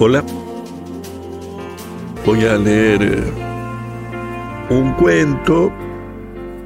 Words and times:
Hola. 0.00 0.24
Voy 2.24 2.44
a 2.44 2.56
leer 2.56 3.02
eh, 3.02 3.32
un 4.70 4.92
cuento 4.92 5.72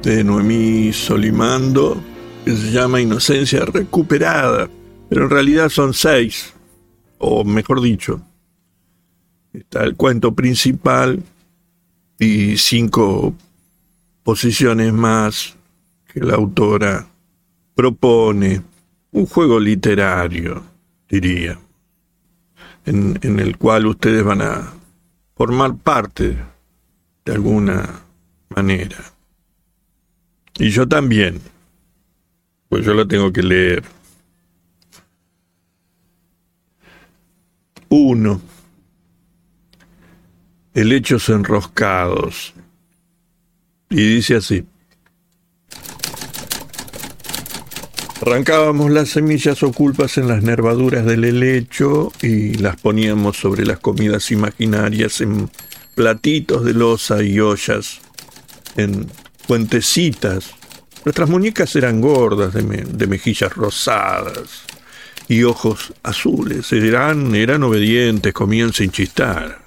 de 0.03 0.23
Noemí 0.23 0.93
Solimando 0.93 1.99
que 2.45 2.55
se 2.55 2.69
llama 2.69 3.01
Inocencia 3.01 3.65
Recuperada, 3.65 4.69
pero 5.09 5.23
en 5.23 5.29
realidad 5.31 5.69
son 5.69 5.95
seis, 5.95 6.53
o 7.17 7.43
mejor 7.43 7.81
dicho, 7.81 8.21
está 9.51 9.83
el 9.83 9.95
cuento 9.95 10.35
principal 10.35 11.23
y 12.19 12.55
cinco 12.57 13.33
posiciones 14.21 14.93
más 14.93 15.55
que 16.05 16.19
la 16.19 16.35
autora 16.35 17.07
propone, 17.73 18.61
un 19.11 19.25
juego 19.25 19.59
literario, 19.59 20.61
diría 21.09 21.57
en, 22.85 23.39
el 23.39 23.57
cual 23.57 23.87
ustedes 23.87 24.23
van 24.23 24.41
a 24.41 24.73
formar 25.35 25.75
parte 25.77 26.37
de 27.25 27.31
alguna 27.31 28.01
manera. 28.49 28.97
Y 30.57 30.69
yo 30.69 30.87
también, 30.87 31.41
pues 32.69 32.85
yo 32.85 32.93
lo 32.93 33.07
tengo 33.07 33.31
que 33.31 33.43
leer. 33.43 33.83
Uno. 37.89 38.41
Helechos 40.73 41.29
enroscados. 41.29 42.53
Y 43.89 44.15
dice 44.15 44.35
así. 44.37 44.65
Arrancábamos 48.25 48.89
las 48.89 49.09
semillas 49.09 49.63
ocultas 49.63 50.17
en 50.17 50.29
las 50.29 50.41
nervaduras 50.41 51.05
del 51.05 51.25
helecho 51.25 52.13
y 52.21 52.53
las 52.53 52.77
poníamos 52.77 53.35
sobre 53.35 53.65
las 53.65 53.79
comidas 53.79 54.31
imaginarias 54.31 55.19
en 55.19 55.49
platitos 55.93 56.63
de 56.63 56.73
losa 56.73 57.21
y 57.21 57.41
ollas, 57.41 57.99
en 58.77 59.07
puentecitas. 59.45 60.51
Nuestras 61.03 61.29
muñecas 61.29 61.75
eran 61.75 61.99
gordas, 61.99 62.53
de, 62.53 63.07
mejillas 63.07 63.53
rosadas 63.53 64.61
y 65.27 65.43
ojos 65.43 65.93
azules. 66.01 66.71
Eran, 66.71 67.35
eran 67.35 67.61
obedientes, 67.63 68.31
comían 68.31 68.71
sin 68.71 68.89
chistar. 68.89 69.59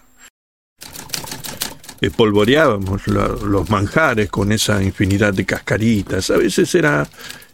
Espolvoreábamos 2.01 3.07
los 3.07 3.69
manjares 3.69 4.31
con 4.31 4.51
esa 4.51 4.83
infinidad 4.83 5.35
de 5.35 5.45
cascaritas. 5.45 6.31
A 6.31 6.39
veces 6.39 6.75
era 6.75 7.07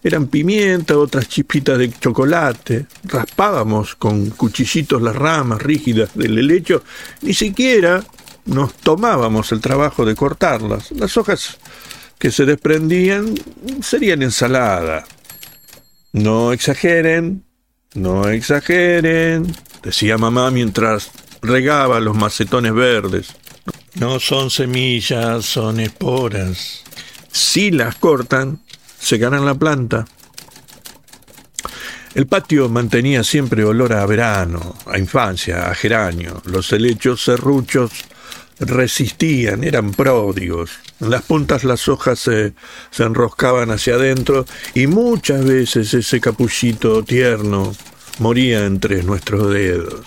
eran 0.03 0.27
pimienta, 0.27 0.99
otras 0.99 1.29
chispitas 1.29 1.79
de 1.79 1.91
chocolate. 1.93 2.87
Raspábamos 3.05 3.95
con 3.95 4.31
cuchillitos 4.31 5.01
las 5.01 5.15
ramas 5.15 5.63
rígidas 5.63 6.11
del 6.15 6.39
helecho. 6.39 6.83
Ni 7.21 7.35
siquiera 7.35 8.03
nos 8.47 8.75
tomábamos 8.75 9.53
el 9.53 9.61
trabajo 9.61 10.05
de 10.05 10.17
cortarlas. 10.17 10.91
Las 10.93 11.17
hojas 11.17 11.59
que 12.19 12.31
se 12.31 12.45
desprendían 12.45 13.35
serían 13.81 14.23
ensalada. 14.23 15.05
No 16.13 16.53
exageren, 16.53 17.45
no 17.95 18.29
exageren, 18.29 19.55
decía 19.83 20.19
mamá 20.19 20.51
mientras 20.51 21.11
regaba 21.41 22.01
los 22.01 22.17
macetones 22.17 22.75
verdes. 22.75 23.35
No 23.95 24.21
son 24.21 24.51
semillas, 24.51 25.45
son 25.45 25.81
esporas. 25.81 26.83
Si 27.31 27.71
las 27.71 27.95
cortan, 27.97 28.61
secarán 29.03 29.45
la 29.45 29.55
planta. 29.55 30.07
El 32.15 32.27
patio 32.27 32.69
mantenía 32.69 33.25
siempre 33.25 33.65
olor 33.65 33.95
a 33.95 34.07
verano, 34.07 34.77
a 34.87 34.99
infancia, 34.99 35.71
a 35.71 35.75
geranio. 35.75 36.43
Los 36.45 36.73
helechos 36.73 37.25
serruchos 37.25 37.91
resistían, 38.61 39.65
eran 39.65 39.93
pródigos. 39.93 40.73
En 41.01 41.11
las 41.11 41.23
puntas 41.23 41.65
las 41.65 41.89
hojas 41.89 42.19
se, 42.19 42.53
se 42.91 43.03
enroscaban 43.03 43.71
hacia 43.71 43.95
adentro 43.95 44.45
y 44.75 44.87
muchas 44.87 45.45
veces 45.45 45.93
ese 45.95 46.21
capullito 46.21 47.03
tierno 47.03 47.75
moría 48.19 48.67
entre 48.67 49.03
nuestros 49.03 49.53
dedos. 49.53 50.05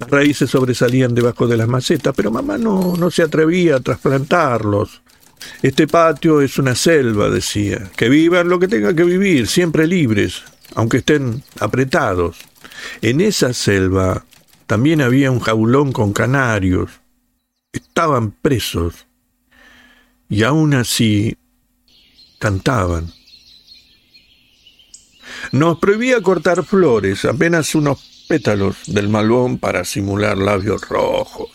Las 0.00 0.10
raíces 0.10 0.50
sobresalían 0.50 1.14
debajo 1.14 1.46
de 1.46 1.56
las 1.56 1.68
macetas, 1.68 2.12
pero 2.16 2.32
mamá 2.32 2.58
no, 2.58 2.96
no 2.96 3.10
se 3.12 3.22
atrevía 3.22 3.76
a 3.76 3.80
trasplantarlos. 3.80 5.01
Este 5.62 5.86
patio 5.86 6.40
es 6.40 6.58
una 6.58 6.74
selva, 6.74 7.30
decía. 7.30 7.90
Que 7.96 8.08
vivan 8.08 8.48
lo 8.48 8.58
que 8.58 8.68
tenga 8.68 8.94
que 8.94 9.04
vivir, 9.04 9.46
siempre 9.46 9.86
libres, 9.86 10.42
aunque 10.74 10.98
estén 10.98 11.42
apretados. 11.60 12.38
En 13.00 13.20
esa 13.20 13.52
selva 13.52 14.24
también 14.66 15.00
había 15.00 15.30
un 15.30 15.40
jaulón 15.40 15.92
con 15.92 16.12
canarios. 16.12 16.90
Estaban 17.72 18.32
presos. 18.32 19.06
Y 20.28 20.42
aún 20.42 20.74
así 20.74 21.36
cantaban. 22.38 23.12
Nos 25.52 25.78
prohibía 25.78 26.20
cortar 26.22 26.64
flores, 26.64 27.24
apenas 27.24 27.74
unos 27.74 28.24
pétalos 28.28 28.76
del 28.86 29.08
malbón 29.08 29.58
para 29.58 29.84
simular 29.84 30.38
labios 30.38 30.88
rojos 30.88 31.50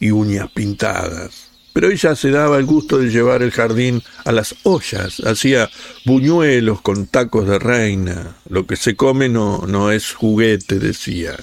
y 0.00 0.10
uñas 0.10 0.50
pintadas 0.50 1.43
pero 1.74 1.90
ella 1.90 2.14
se 2.14 2.30
daba 2.30 2.58
el 2.58 2.66
gusto 2.66 2.98
de 2.98 3.10
llevar 3.10 3.42
el 3.42 3.50
jardín 3.50 4.00
a 4.24 4.30
las 4.30 4.54
ollas, 4.62 5.20
hacía 5.26 5.68
buñuelos 6.04 6.80
con 6.80 7.08
tacos 7.08 7.48
de 7.48 7.58
reina. 7.58 8.36
Lo 8.48 8.64
que 8.64 8.76
se 8.76 8.94
come 8.94 9.28
no, 9.28 9.64
no 9.66 9.90
es 9.90 10.12
juguete, 10.12 10.78
decía. 10.78 11.36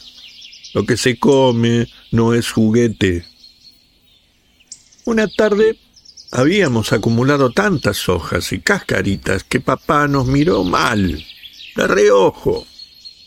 Lo 0.73 0.85
que 0.85 0.95
se 0.95 1.19
come 1.19 1.89
no 2.11 2.33
es 2.33 2.49
juguete. 2.49 3.25
Una 5.03 5.27
tarde 5.27 5.77
habíamos 6.31 6.93
acumulado 6.93 7.51
tantas 7.51 8.07
hojas 8.07 8.53
y 8.53 8.61
cascaritas 8.61 9.43
que 9.43 9.59
papá 9.59 10.07
nos 10.07 10.27
miró 10.27 10.63
mal, 10.63 11.21
de 11.75 11.87
reojo, 11.87 12.65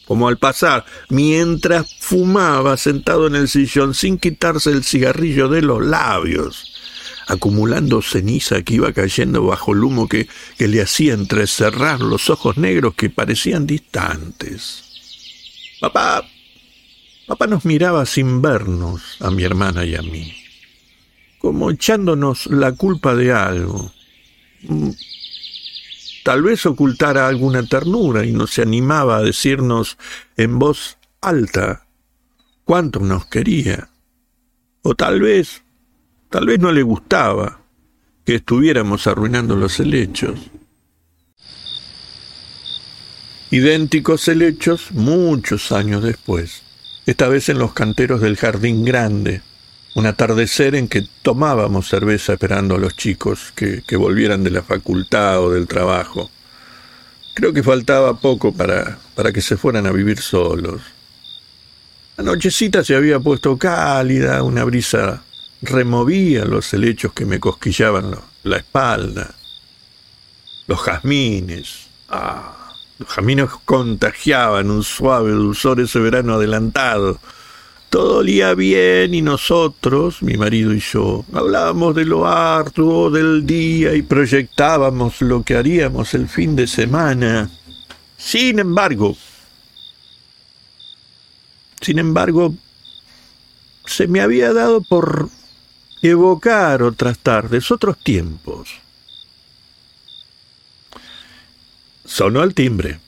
como 0.06 0.26
al 0.26 0.38
pasar, 0.38 0.86
mientras 1.10 1.86
fumaba 2.00 2.78
sentado 2.78 3.26
en 3.26 3.34
el 3.34 3.48
sillón 3.50 3.92
sin 3.92 4.16
quitarse 4.16 4.70
el 4.70 4.84
cigarrillo 4.84 5.50
de 5.50 5.60
los 5.60 5.84
labios 5.84 6.73
acumulando 7.26 8.02
ceniza 8.02 8.62
que 8.62 8.74
iba 8.74 8.92
cayendo 8.92 9.44
bajo 9.44 9.72
el 9.72 9.84
humo 9.84 10.08
que, 10.08 10.28
que 10.58 10.68
le 10.68 10.82
hacía 10.82 11.14
entrecerrar 11.14 12.00
los 12.00 12.30
ojos 12.30 12.56
negros 12.56 12.94
que 12.94 13.10
parecían 13.10 13.66
distantes. 13.66 14.84
Papá, 15.80 16.26
papá 17.26 17.46
nos 17.46 17.64
miraba 17.64 18.06
sin 18.06 18.42
vernos, 18.42 19.18
a 19.20 19.30
mi 19.30 19.42
hermana 19.44 19.84
y 19.84 19.94
a 19.94 20.02
mí, 20.02 20.34
como 21.38 21.70
echándonos 21.70 22.46
la 22.46 22.72
culpa 22.72 23.14
de 23.14 23.32
algo. 23.32 23.92
Mm, 24.62 24.90
tal 26.24 26.42
vez 26.42 26.64
ocultara 26.66 27.28
alguna 27.28 27.66
ternura 27.66 28.24
y 28.24 28.32
no 28.32 28.46
se 28.46 28.62
animaba 28.62 29.18
a 29.18 29.22
decirnos 29.22 29.98
en 30.36 30.58
voz 30.58 30.96
alta 31.20 31.86
cuánto 32.64 33.00
nos 33.00 33.26
quería. 33.26 33.90
O 34.82 34.94
tal 34.94 35.20
vez 35.20 35.63
Tal 36.34 36.46
vez 36.46 36.58
no 36.58 36.72
le 36.72 36.82
gustaba 36.82 37.60
que 38.26 38.34
estuviéramos 38.34 39.06
arruinando 39.06 39.54
los 39.54 39.78
helechos. 39.78 40.40
Idénticos 43.52 44.26
helechos 44.26 44.90
muchos 44.90 45.70
años 45.70 46.02
después, 46.02 46.62
esta 47.06 47.28
vez 47.28 47.50
en 47.50 47.60
los 47.60 47.72
canteros 47.72 48.20
del 48.20 48.36
Jardín 48.36 48.84
Grande, 48.84 49.42
un 49.94 50.06
atardecer 50.06 50.74
en 50.74 50.88
que 50.88 51.06
tomábamos 51.22 51.88
cerveza 51.88 52.32
esperando 52.32 52.74
a 52.74 52.78
los 52.78 52.96
chicos 52.96 53.52
que, 53.54 53.84
volvieran 53.96 54.42
de 54.42 54.50
la 54.50 54.64
facultad 54.64 55.40
o 55.40 55.52
del 55.52 55.68
trabajo. 55.68 56.32
Creo 57.34 57.52
que 57.52 57.62
faltaba 57.62 58.18
poco 58.18 58.52
para, 58.52 58.98
para 59.14 59.30
que 59.30 59.40
se 59.40 59.56
fueran 59.56 59.86
a 59.86 59.92
vivir 59.92 60.18
solos. 60.18 60.82
La 62.16 62.24
nochecita 62.24 62.82
se 62.82 62.96
había 62.96 63.20
puesto 63.20 63.56
cálida, 63.56 64.42
una 64.42 64.64
brisa 64.64 65.22
removía 65.64 66.44
los 66.44 66.72
helechos 66.72 67.12
que 67.12 67.26
me 67.26 67.40
cosquillaban 67.40 68.16
la 68.42 68.56
espalda, 68.56 69.34
los 70.66 70.80
jazmines. 70.80 71.86
Ah, 72.08 72.72
los 72.98 73.08
jazmines 73.08 73.50
contagiaban 73.64 74.70
un 74.70 74.82
suave 74.82 75.32
dulzor 75.32 75.80
ese 75.80 75.98
verano 75.98 76.34
adelantado. 76.34 77.18
Todo 77.90 78.18
olía 78.18 78.54
bien 78.54 79.14
y 79.14 79.22
nosotros, 79.22 80.22
mi 80.22 80.36
marido 80.36 80.74
y 80.74 80.80
yo, 80.80 81.24
hablábamos 81.32 81.94
de 81.94 82.04
lo 82.04 82.26
arduo 82.26 83.10
del 83.10 83.46
día 83.46 83.94
y 83.94 84.02
proyectábamos 84.02 85.20
lo 85.22 85.42
que 85.42 85.56
haríamos 85.56 86.12
el 86.14 86.28
fin 86.28 86.56
de 86.56 86.66
semana. 86.66 87.50
Sin 88.16 88.58
embargo, 88.58 89.16
sin 91.80 91.98
embargo, 91.98 92.54
se 93.86 94.08
me 94.08 94.20
había 94.20 94.52
dado 94.52 94.80
por 94.80 95.28
evocar 96.08 96.82
otras 96.82 97.18
tardes, 97.18 97.70
otros 97.70 97.98
tiempos. 97.98 98.70
Sonó 102.04 102.42
el 102.42 102.54
timbre. 102.54 103.00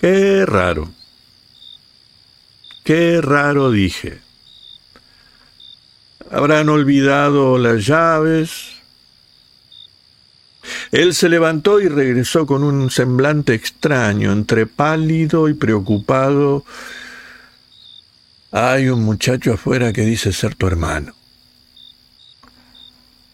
Qué 0.00 0.46
raro. 0.46 0.90
Qué 2.84 3.20
raro 3.20 3.70
dije. 3.70 4.20
Habrán 6.30 6.68
olvidado 6.68 7.58
las 7.58 7.84
llaves. 7.86 8.78
Él 10.92 11.14
se 11.14 11.28
levantó 11.28 11.80
y 11.80 11.88
regresó 11.88 12.46
con 12.46 12.62
un 12.62 12.90
semblante 12.90 13.54
extraño, 13.54 14.32
entre 14.32 14.66
pálido 14.66 15.48
y 15.48 15.54
preocupado. 15.54 16.64
Hay 18.52 18.88
un 18.88 19.02
muchacho 19.02 19.54
afuera 19.54 19.92
que 19.92 20.02
dice 20.02 20.32
ser 20.32 20.54
tu 20.54 20.66
hermano. 20.66 21.17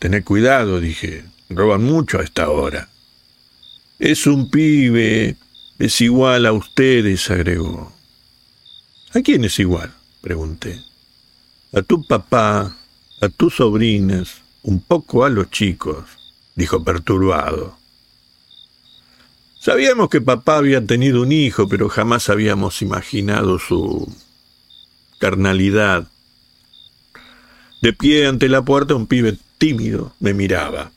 Tened 0.04 0.22
cuidado, 0.22 0.80
dije. 0.80 1.24
Roban 1.48 1.82
mucho 1.82 2.18
a 2.18 2.24
esta 2.24 2.50
hora. 2.50 2.90
Es 3.98 4.26
un 4.26 4.50
pibe. 4.50 5.36
Es 5.78 5.98
igual 6.02 6.44
a 6.44 6.52
ustedes, 6.52 7.30
agregó. 7.30 7.90
¿A 9.14 9.22
quién 9.22 9.46
es 9.46 9.58
igual? 9.58 9.94
pregunté. 10.20 10.78
A 11.72 11.80
tu 11.80 12.06
papá, 12.06 12.76
a 13.22 13.28
tus 13.30 13.54
sobrinas, 13.54 14.42
un 14.62 14.82
poco 14.82 15.24
a 15.24 15.30
los 15.30 15.50
chicos, 15.50 16.04
dijo 16.54 16.84
perturbado. 16.84 17.78
Sabíamos 19.58 20.10
que 20.10 20.20
papá 20.20 20.58
había 20.58 20.84
tenido 20.84 21.22
un 21.22 21.32
hijo, 21.32 21.66
pero 21.66 21.88
jamás 21.88 22.28
habíamos 22.28 22.82
imaginado 22.82 23.58
su 23.58 24.14
carnalidad. 25.18 26.08
De 27.80 27.94
pie 27.94 28.26
ante 28.26 28.50
la 28.50 28.60
puerta 28.60 28.94
un 28.94 29.06
pibe 29.06 29.38
tímido 29.64 30.12
me 30.20 30.34
miraba. 30.34 30.92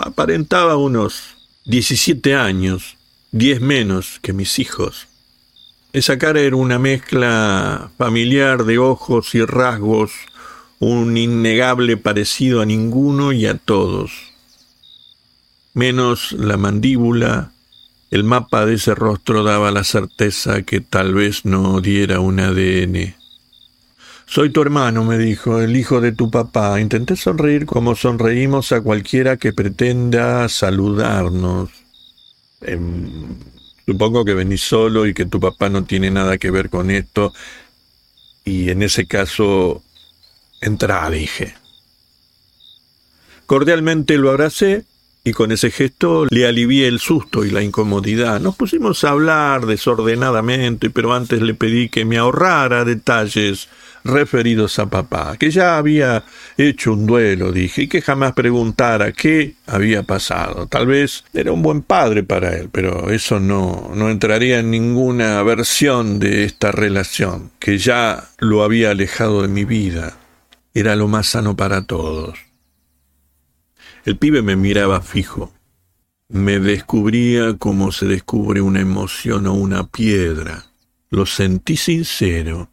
Aparentaba 0.00 0.76
unos 0.76 1.36
17 1.66 2.34
años, 2.34 2.96
diez 3.30 3.60
menos 3.60 4.18
que 4.22 4.32
mis 4.32 4.58
hijos. 4.58 5.06
Esa 5.92 6.18
cara 6.18 6.40
era 6.40 6.56
una 6.56 6.80
mezcla 6.80 7.92
familiar 7.96 8.64
de 8.64 8.78
ojos 8.78 9.36
y 9.36 9.44
rasgos, 9.44 10.10
un 10.80 11.16
innegable 11.16 11.96
parecido 11.96 12.60
a 12.60 12.66
ninguno 12.66 13.32
y 13.32 13.46
a 13.46 13.56
todos. 13.56 14.10
Menos 15.72 16.32
la 16.32 16.56
mandíbula, 16.56 17.52
el 18.10 18.24
mapa 18.24 18.66
de 18.66 18.74
ese 18.74 18.96
rostro 18.96 19.44
daba 19.44 19.70
la 19.70 19.84
certeza 19.84 20.62
que 20.62 20.80
tal 20.80 21.14
vez 21.14 21.44
no 21.44 21.80
diera 21.80 22.18
un 22.18 22.40
ADN. 22.40 23.19
Soy 24.32 24.50
tu 24.50 24.62
hermano, 24.62 25.02
me 25.02 25.18
dijo, 25.18 25.60
el 25.60 25.76
hijo 25.76 26.00
de 26.00 26.12
tu 26.12 26.30
papá. 26.30 26.80
Intenté 26.80 27.16
sonreír 27.16 27.66
como 27.66 27.96
sonreímos 27.96 28.70
a 28.70 28.80
cualquiera 28.80 29.36
que 29.36 29.52
pretenda 29.52 30.48
saludarnos. 30.48 31.68
Em, 32.60 33.10
supongo 33.84 34.24
que 34.24 34.34
venís 34.34 34.60
solo 34.60 35.08
y 35.08 35.14
que 35.14 35.26
tu 35.26 35.40
papá 35.40 35.68
no 35.68 35.82
tiene 35.82 36.12
nada 36.12 36.38
que 36.38 36.52
ver 36.52 36.70
con 36.70 36.92
esto. 36.92 37.32
Y 38.44 38.70
en 38.70 38.84
ese 38.84 39.08
caso, 39.08 39.82
entra, 40.60 41.10
dije. 41.10 41.56
Cordialmente 43.46 44.16
lo 44.16 44.30
abracé 44.30 44.84
y 45.22 45.32
con 45.32 45.52
ese 45.52 45.70
gesto 45.70 46.26
le 46.30 46.46
alivié 46.46 46.88
el 46.88 46.98
susto 46.98 47.44
y 47.44 47.50
la 47.50 47.62
incomodidad. 47.62 48.40
Nos 48.40 48.56
pusimos 48.56 49.04
a 49.04 49.10
hablar 49.10 49.66
desordenadamente, 49.66 50.90
pero 50.90 51.12
antes 51.12 51.42
le 51.42 51.54
pedí 51.54 51.88
que 51.88 52.04
me 52.04 52.16
ahorrara 52.16 52.84
detalles 52.84 53.68
referidos 54.02 54.78
a 54.78 54.86
papá, 54.86 55.36
que 55.38 55.50
ya 55.50 55.76
había 55.76 56.24
hecho 56.56 56.92
un 56.92 57.06
duelo, 57.06 57.52
dije, 57.52 57.82
y 57.82 57.88
que 57.88 58.00
jamás 58.00 58.32
preguntara 58.32 59.12
qué 59.12 59.56
había 59.66 60.02
pasado. 60.02 60.66
Tal 60.66 60.86
vez 60.86 61.24
era 61.34 61.52
un 61.52 61.62
buen 61.62 61.82
padre 61.82 62.22
para 62.22 62.56
él, 62.56 62.70
pero 62.72 63.10
eso 63.10 63.40
no, 63.40 63.90
no 63.94 64.08
entraría 64.08 64.60
en 64.60 64.70
ninguna 64.70 65.42
versión 65.42 66.18
de 66.18 66.44
esta 66.44 66.72
relación, 66.72 67.50
que 67.58 67.78
ya 67.78 68.30
lo 68.38 68.62
había 68.62 68.90
alejado 68.92 69.42
de 69.42 69.48
mi 69.48 69.64
vida. 69.64 70.16
Era 70.72 70.96
lo 70.96 71.08
más 71.08 71.28
sano 71.28 71.56
para 71.56 71.84
todos. 71.84 72.49
El 74.04 74.16
pibe 74.16 74.42
me 74.42 74.56
miraba 74.56 75.00
fijo. 75.02 75.52
Me 76.28 76.60
descubría 76.60 77.56
como 77.58 77.92
se 77.92 78.06
descubre 78.06 78.60
una 78.60 78.80
emoción 78.80 79.46
o 79.46 79.54
una 79.54 79.88
piedra. 79.88 80.66
Lo 81.10 81.26
sentí 81.26 81.76
sincero. 81.76 82.70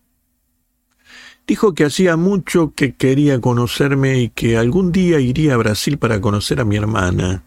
Dijo 1.48 1.74
que 1.74 1.86
hacía 1.86 2.18
mucho 2.18 2.74
que 2.76 2.96
quería 2.96 3.40
conocerme 3.42 4.20
y 4.20 4.30
que 4.30 4.58
algún 4.58 4.92
día 4.92 5.20
iría 5.20 5.54
a 5.54 5.58
Brasil 5.58 5.98
para 5.98 6.22
conocer 6.22 6.60
a 6.60 6.66
mi 6.66 6.76
hermana. 6.76 7.46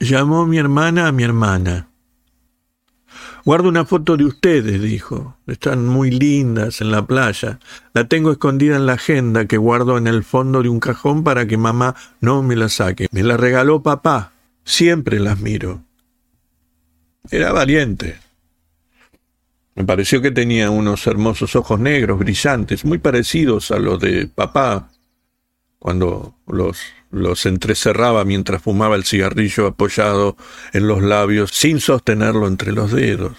Llamó 0.00 0.46
mi 0.46 0.58
hermana 0.58 1.06
a 1.08 1.12
mi 1.12 1.22
hermana. 1.22 1.88
Guardo 3.44 3.68
una 3.68 3.84
foto 3.84 4.16
de 4.16 4.24
ustedes, 4.24 4.80
dijo. 4.80 5.36
Están 5.46 5.86
muy 5.86 6.10
lindas 6.10 6.80
en 6.80 6.90
la 6.90 7.06
playa. 7.06 7.58
La 7.92 8.08
tengo 8.08 8.32
escondida 8.32 8.76
en 8.76 8.86
la 8.86 8.94
agenda 8.94 9.44
que 9.46 9.58
guardo 9.58 9.98
en 9.98 10.06
el 10.06 10.24
fondo 10.24 10.62
de 10.62 10.70
un 10.70 10.80
cajón 10.80 11.24
para 11.24 11.46
que 11.46 11.58
mamá 11.58 11.94
no 12.20 12.42
me 12.42 12.56
la 12.56 12.70
saque. 12.70 13.06
Me 13.10 13.22
la 13.22 13.36
regaló 13.36 13.82
papá. 13.82 14.32
Siempre 14.64 15.20
las 15.20 15.40
miro. 15.40 15.82
Era 17.30 17.52
valiente. 17.52 18.18
Me 19.74 19.84
pareció 19.84 20.22
que 20.22 20.30
tenía 20.30 20.70
unos 20.70 21.06
hermosos 21.06 21.54
ojos 21.56 21.80
negros, 21.80 22.18
brillantes, 22.18 22.84
muy 22.84 22.98
parecidos 22.98 23.70
a 23.72 23.78
los 23.78 23.98
de 24.00 24.28
papá, 24.28 24.88
cuando 25.78 26.36
los, 26.46 26.80
los 27.14 27.46
entrecerraba 27.46 28.24
mientras 28.24 28.62
fumaba 28.62 28.96
el 28.96 29.04
cigarrillo 29.04 29.66
apoyado 29.66 30.36
en 30.72 30.88
los 30.88 31.02
labios 31.02 31.50
sin 31.52 31.80
sostenerlo 31.80 32.46
entre 32.46 32.72
los 32.72 32.92
dedos, 32.92 33.32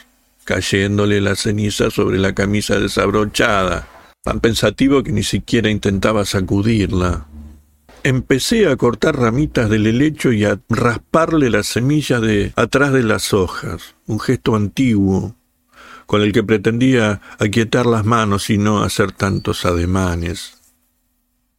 cayéndole 0.43 1.21
la 1.21 1.35
ceniza 1.35 1.91
sobre 1.91 2.17
la 2.17 2.33
camisa 2.33 2.79
desabrochada, 2.79 3.87
tan 4.23 4.39
pensativo 4.39 5.03
que 5.03 5.11
ni 5.11 5.23
siquiera 5.23 5.69
intentaba 5.69 6.25
sacudirla. 6.25 7.27
Empecé 8.03 8.67
a 8.67 8.75
cortar 8.75 9.17
ramitas 9.17 9.69
del 9.69 9.87
helecho 9.87 10.31
y 10.31 10.45
a 10.45 10.59
rasparle 10.69 11.49
la 11.49 11.63
semilla 11.63 12.19
de 12.19 12.53
atrás 12.55 12.93
de 12.93 13.03
las 13.03 13.33
hojas, 13.33 13.95
un 14.05 14.19
gesto 14.19 14.55
antiguo, 14.55 15.35
con 16.05 16.21
el 16.21 16.31
que 16.31 16.43
pretendía 16.43 17.21
aquietar 17.39 17.85
las 17.85 18.05
manos 18.05 18.49
y 18.49 18.57
no 18.57 18.83
hacer 18.83 19.11
tantos 19.11 19.65
ademanes. 19.65 20.54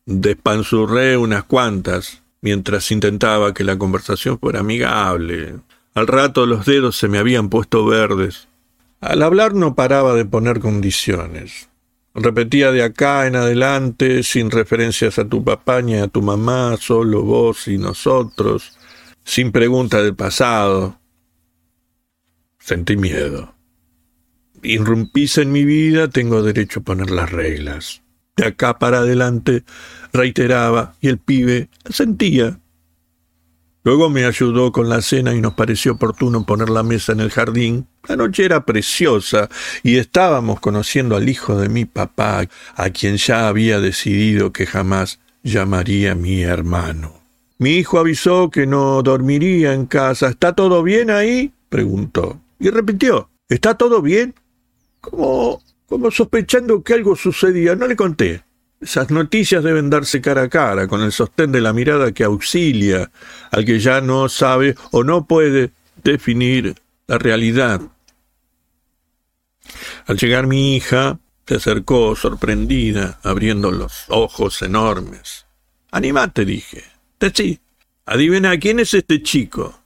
Despanzurré 0.08 1.16
unas 1.16 1.42
cuantas, 1.42 2.22
mientras 2.40 2.92
intentaba 2.92 3.52
que 3.52 3.64
la 3.64 3.76
conversación 3.76 4.38
fuera 4.38 4.60
amigable. 4.60 5.56
Al 5.94 6.06
rato 6.06 6.46
los 6.46 6.64
dedos 6.64 6.96
se 6.96 7.08
me 7.08 7.18
habían 7.18 7.48
puesto 7.48 7.84
verdes. 7.84 8.46
Al 9.00 9.20
hablar 9.22 9.54
no 9.54 9.74
paraba 9.74 10.14
de 10.14 10.24
poner 10.24 10.60
condiciones. 10.60 11.70
Repetía 12.14 12.70
de 12.70 12.84
acá 12.84 13.26
en 13.26 13.34
adelante, 13.34 14.22
sin 14.22 14.52
referencias 14.52 15.18
a 15.18 15.28
tu 15.28 15.42
papá 15.42 15.82
ni 15.82 15.96
a 15.96 16.06
tu 16.06 16.22
mamá, 16.22 16.76
solo 16.76 17.22
vos 17.22 17.66
y 17.66 17.76
nosotros, 17.76 18.78
sin 19.24 19.50
pregunta 19.50 20.00
del 20.00 20.14
pasado. 20.14 21.00
Sentí 22.60 22.96
miedo. 22.96 23.54
Irrumpís 24.62 25.38
en 25.38 25.50
mi 25.50 25.64
vida, 25.64 26.08
tengo 26.08 26.44
derecho 26.44 26.78
a 26.78 26.84
poner 26.84 27.10
las 27.10 27.32
reglas 27.32 28.05
de 28.36 28.46
acá 28.46 28.78
para 28.78 28.98
adelante, 28.98 29.64
reiteraba, 30.12 30.94
y 31.00 31.08
el 31.08 31.18
pibe 31.18 31.68
sentía. 31.90 32.58
Luego 33.82 34.10
me 34.10 34.24
ayudó 34.24 34.72
con 34.72 34.88
la 34.88 35.00
cena 35.00 35.34
y 35.34 35.40
nos 35.40 35.54
pareció 35.54 35.92
oportuno 35.92 36.44
poner 36.44 36.68
la 36.68 36.82
mesa 36.82 37.12
en 37.12 37.20
el 37.20 37.30
jardín. 37.30 37.86
La 38.08 38.16
noche 38.16 38.44
era 38.44 38.64
preciosa 38.64 39.48
y 39.84 39.96
estábamos 39.98 40.58
conociendo 40.58 41.14
al 41.14 41.28
hijo 41.28 41.56
de 41.56 41.68
mi 41.68 41.84
papá, 41.84 42.46
a 42.74 42.90
quien 42.90 43.16
ya 43.16 43.46
había 43.46 43.78
decidido 43.80 44.52
que 44.52 44.66
jamás 44.66 45.20
llamaría 45.44 46.16
mi 46.16 46.42
hermano. 46.42 47.14
Mi 47.58 47.76
hijo 47.76 48.00
avisó 48.00 48.50
que 48.50 48.66
no 48.66 49.02
dormiría 49.02 49.72
en 49.72 49.86
casa. 49.86 50.28
¿Está 50.28 50.52
todo 50.52 50.82
bien 50.82 51.08
ahí? 51.08 51.52
preguntó. 51.68 52.40
Y 52.58 52.70
repitió. 52.70 53.30
¿Está 53.48 53.76
todo 53.76 54.02
bien? 54.02 54.34
Como 55.00 55.62
como 55.86 56.10
sospechando 56.10 56.82
que 56.82 56.94
algo 56.94 57.16
sucedía. 57.16 57.74
No 57.76 57.86
le 57.86 57.96
conté. 57.96 58.44
Esas 58.80 59.10
noticias 59.10 59.64
deben 59.64 59.88
darse 59.88 60.20
cara 60.20 60.42
a 60.42 60.48
cara, 60.48 60.86
con 60.86 61.02
el 61.02 61.10
sostén 61.10 61.50
de 61.50 61.62
la 61.62 61.72
mirada 61.72 62.12
que 62.12 62.24
auxilia 62.24 63.10
al 63.50 63.64
que 63.64 63.78
ya 63.78 64.00
no 64.00 64.28
sabe 64.28 64.74
o 64.92 65.02
no 65.02 65.26
puede 65.26 65.70
definir 66.04 66.74
la 67.06 67.18
realidad. 67.18 67.80
Al 70.06 70.18
llegar 70.18 70.46
mi 70.46 70.76
hija, 70.76 71.18
se 71.46 71.54
acercó 71.54 72.14
sorprendida, 72.16 73.18
abriendo 73.22 73.70
los 73.70 74.04
ojos 74.08 74.60
enormes. 74.62 75.46
Animate, 75.90 76.44
dije. 76.44 76.84
Sí. 77.34 77.60
Adivina 78.04 78.58
quién 78.58 78.78
es 78.78 78.94
este 78.94 79.22
chico. 79.22 79.80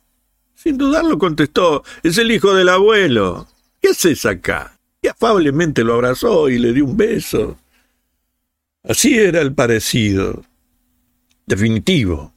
Sin 0.55 0.77
dudarlo 0.77 1.19
contestó. 1.19 1.85
Es 2.03 2.19
el 2.19 2.31
hijo 2.31 2.55
del 2.55 2.69
abuelo. 2.69 3.47
¿Qué 3.81 3.91
haces 3.91 4.27
acá? 4.27 4.80
Y 5.03 5.09
afablemente 5.09 5.85
lo 5.85 5.95
abrazó 5.95 6.49
y 6.49 6.59
le 6.59 6.73
dio 6.73 6.85
un 6.85 6.97
beso. 6.97 7.59
Así 8.83 9.19
era 9.19 9.41
el 9.41 9.55
parecido, 9.55 10.45
definitivo. 11.47 12.33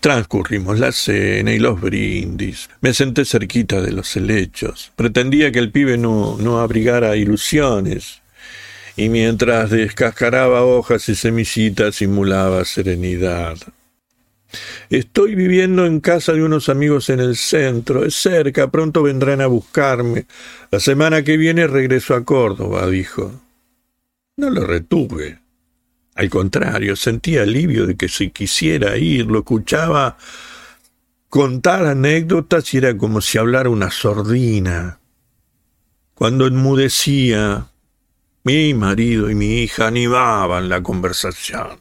Transcurrimos 0.00 0.78
la 0.78 0.92
cena 0.92 1.52
y 1.52 1.58
los 1.58 1.80
brindis. 1.80 2.68
Me 2.82 2.92
senté 2.92 3.24
cerquita 3.24 3.80
de 3.80 3.92
los 3.92 4.14
helechos. 4.16 4.92
Pretendía 4.96 5.50
que 5.50 5.60
el 5.60 5.70
pibe 5.70 5.96
no, 5.96 6.36
no 6.38 6.60
abrigara 6.60 7.16
ilusiones. 7.16 8.20
Y 8.96 9.08
mientras 9.08 9.70
descascaraba 9.70 10.62
hojas 10.62 11.08
y 11.08 11.14
semillitas 11.14 11.94
simulaba 11.96 12.64
serenidad. 12.64 13.56
Estoy 14.90 15.34
viviendo 15.34 15.86
en 15.86 16.00
casa 16.00 16.32
de 16.32 16.42
unos 16.42 16.68
amigos 16.68 17.10
en 17.10 17.20
el 17.20 17.36
centro. 17.36 18.04
Es 18.04 18.14
cerca, 18.14 18.70
pronto 18.70 19.02
vendrán 19.02 19.40
a 19.40 19.46
buscarme. 19.46 20.26
La 20.70 20.80
semana 20.80 21.22
que 21.22 21.36
viene 21.36 21.66
regreso 21.66 22.14
a 22.14 22.24
Córdoba, 22.24 22.88
dijo. 22.88 23.40
No 24.36 24.50
lo 24.50 24.66
retuve. 24.66 25.38
Al 26.14 26.30
contrario, 26.30 26.96
sentía 26.96 27.42
alivio 27.42 27.86
de 27.86 27.96
que 27.96 28.08
si 28.08 28.30
quisiera 28.30 28.96
ir, 28.96 29.26
lo 29.26 29.40
escuchaba 29.40 30.16
contar 31.28 31.86
anécdotas 31.86 32.72
y 32.74 32.78
era 32.78 32.96
como 32.96 33.20
si 33.20 33.38
hablara 33.38 33.68
una 33.68 33.90
sordina. 33.90 35.00
Cuando 36.14 36.46
enmudecía, 36.46 37.66
mi 38.44 38.72
marido 38.74 39.28
y 39.30 39.34
mi 39.34 39.62
hija 39.62 39.88
animaban 39.88 40.68
la 40.68 40.80
conversación. 40.82 41.78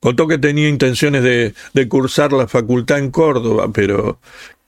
Contó 0.00 0.28
que 0.28 0.38
tenía 0.38 0.68
intenciones 0.68 1.22
de, 1.22 1.88
cursar 1.88 2.32
la 2.32 2.46
facultad 2.46 2.98
en 2.98 3.10
Córdoba, 3.10 3.70
pero, 3.72 4.20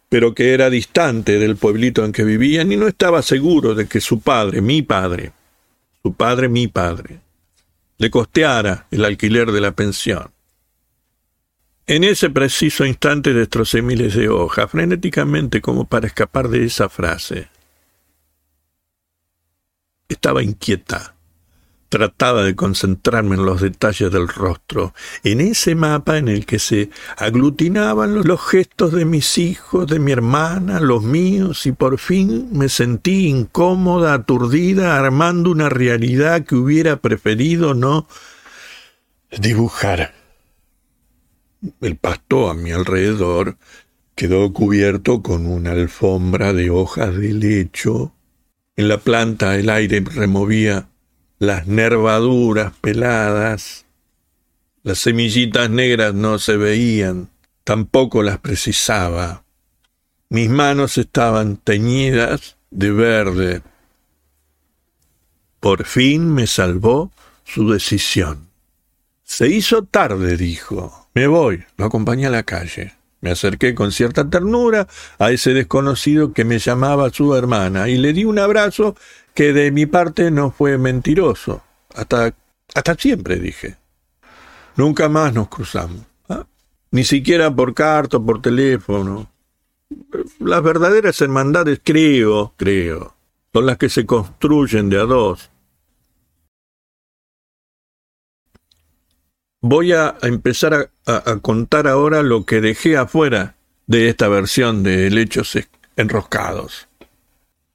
pero 0.09 0.35
que 0.35 0.55
era 0.55 0.71
distante 0.71 1.39
del 1.39 1.57
pueblito 1.57 2.05
en 2.05 2.13
que 2.13 2.25
vivían 2.25 2.73
y 2.73 2.77
no 2.77 2.89
estaba 2.89 3.23
seguro 3.23 3.75
de 3.75 3.87
que 3.87 4.01
su 4.01 4.21
padre, 4.21 4.61
mi 4.61 4.83
padre, 4.83 5.33
su 6.03 6.15
padre, 6.15 6.49
mi 6.49 6.67
padre, 6.67 7.21
le 7.99 8.11
costeara 8.11 8.87
el 8.91 9.05
alquiler 9.05 9.53
de 9.53 9.61
la 9.61 9.73
pensión. 9.73 10.31
En 11.87 12.05
ese 12.05 12.31
preciso 12.31 12.85
instante 12.85 13.33
destrocé 13.33 13.83
miles 13.83 14.15
de 14.15 14.29
hojas, 14.29 14.71
frenéticamente 14.71 15.61
como 15.61 15.87
para 15.87 16.07
escapar 16.07 16.49
de 16.49 16.65
esa 16.65 16.89
frase. 16.89 17.49
Estaba 20.09 20.43
inquieta. 20.43 21.15
Trataba 21.91 22.45
de 22.45 22.55
concentrarme 22.55 23.35
en 23.35 23.45
los 23.45 23.61
detalles 23.61 24.13
del 24.13 24.29
rostro, 24.29 24.95
en 25.25 25.41
ese 25.41 25.75
mapa 25.75 26.19
en 26.19 26.29
el 26.29 26.47
que 26.47 26.61
se 26.61 26.89
aglutinaban 27.17 28.23
los 28.23 28.41
gestos 28.47 28.93
de 28.93 29.05
mis 29.05 29.37
hijos, 29.39 29.89
de 29.89 29.99
mi 29.99 30.13
hermana, 30.13 30.79
los 30.79 31.03
míos, 31.03 31.67
y 31.67 31.73
por 31.73 31.99
fin 31.99 32.49
me 32.53 32.69
sentí 32.69 33.27
incómoda, 33.27 34.15
aturdida, 34.15 34.97
armando 34.97 35.51
una 35.51 35.69
realidad 35.69 36.45
que 36.45 36.55
hubiera 36.55 36.97
preferido 36.97 37.75
no 37.75 38.07
dibujar. 39.37 40.15
El 41.81 41.97
pasto 41.97 42.51
a 42.51 42.55
mi 42.55 42.71
alrededor 42.71 43.59
quedó 44.15 44.53
cubierto 44.53 45.23
con 45.23 45.47
una 45.47 45.73
alfombra 45.73 46.53
de 46.53 46.71
hojas 46.71 47.17
de 47.17 47.33
lecho. 47.33 48.15
En 48.77 48.87
la 48.87 48.99
planta 48.99 49.57
el 49.57 49.69
aire 49.71 50.01
removía 50.01 50.89
las 51.41 51.67
nervaduras 51.67 52.75
peladas, 52.83 53.87
las 54.83 54.99
semillitas 54.99 55.71
negras 55.71 56.13
no 56.13 56.39
se 56.39 56.59
veían, 56.59 57.31
tampoco 57.65 58.23
las 58.23 58.39
precisaba. 58.39 59.43
Mis 60.29 60.51
manos 60.51 60.99
estaban 60.99 61.57
teñidas 61.57 62.57
de 62.71 62.93
verde. 62.93 63.63
Por 65.61 65.87
fin 65.87 66.33
me 66.33 66.47
salvó 66.47 67.11
su 67.43 67.71
decisión. 67.71 68.49
Se 69.25 69.49
hizo 69.49 69.85
tarde, 69.85 70.37
dijo. 70.37 71.09
Me 71.15 71.27
voy. 71.27 71.65
Lo 71.79 71.87
acompañé 71.87 72.27
a 72.27 72.31
la 72.31 72.43
calle. 72.43 72.93
Me 73.23 73.31
acerqué 73.31 73.75
con 73.75 73.93
cierta 73.93 74.29
ternura 74.29 74.89
a 75.19 75.31
ese 75.31 75.55
desconocido 75.55 76.33
que 76.33 76.45
me 76.45 76.59
llamaba 76.59 77.11
su 77.11 77.35
hermana 77.35 77.89
y 77.89 77.97
le 77.97 78.13
di 78.13 78.25
un 78.25 78.39
abrazo 78.39 78.95
que 79.41 79.55
de 79.55 79.71
mi 79.71 79.87
parte 79.87 80.31
no 80.31 80.51
fue 80.51 80.77
mentiroso. 80.77 81.63
Hasta, 81.95 82.35
hasta 82.75 82.95
siempre, 82.95 83.37
dije. 83.37 83.79
Nunca 84.77 85.09
más 85.09 85.33
nos 85.33 85.49
cruzamos. 85.49 86.03
¿ah? 86.29 86.45
Ni 86.91 87.05
siquiera 87.05 87.51
por 87.51 87.73
carta 87.73 88.19
o 88.19 88.27
por 88.27 88.43
teléfono. 88.43 89.33
Las 90.41 90.63
verdaderas 90.63 91.19
hermandades, 91.23 91.81
creo, 91.83 92.53
creo, 92.59 93.17
son 93.51 93.65
las 93.65 93.79
que 93.79 93.89
se 93.89 94.05
construyen 94.05 94.91
de 94.91 95.01
a 95.01 95.05
dos. 95.05 95.51
Voy 99.63 99.93
a 99.93 100.19
empezar 100.21 100.91
a, 101.07 101.37
contar 101.39 101.89
ahora 101.89 102.23
lo 102.23 102.45
que 102.45 102.61
dejé 102.61 102.99
afuera 102.99 103.57
de 103.87 104.11
esta 104.11 104.29
versión 104.29 104.83
de 104.83 105.09
Lechos 105.09 105.59
Enroscados. 105.97 106.89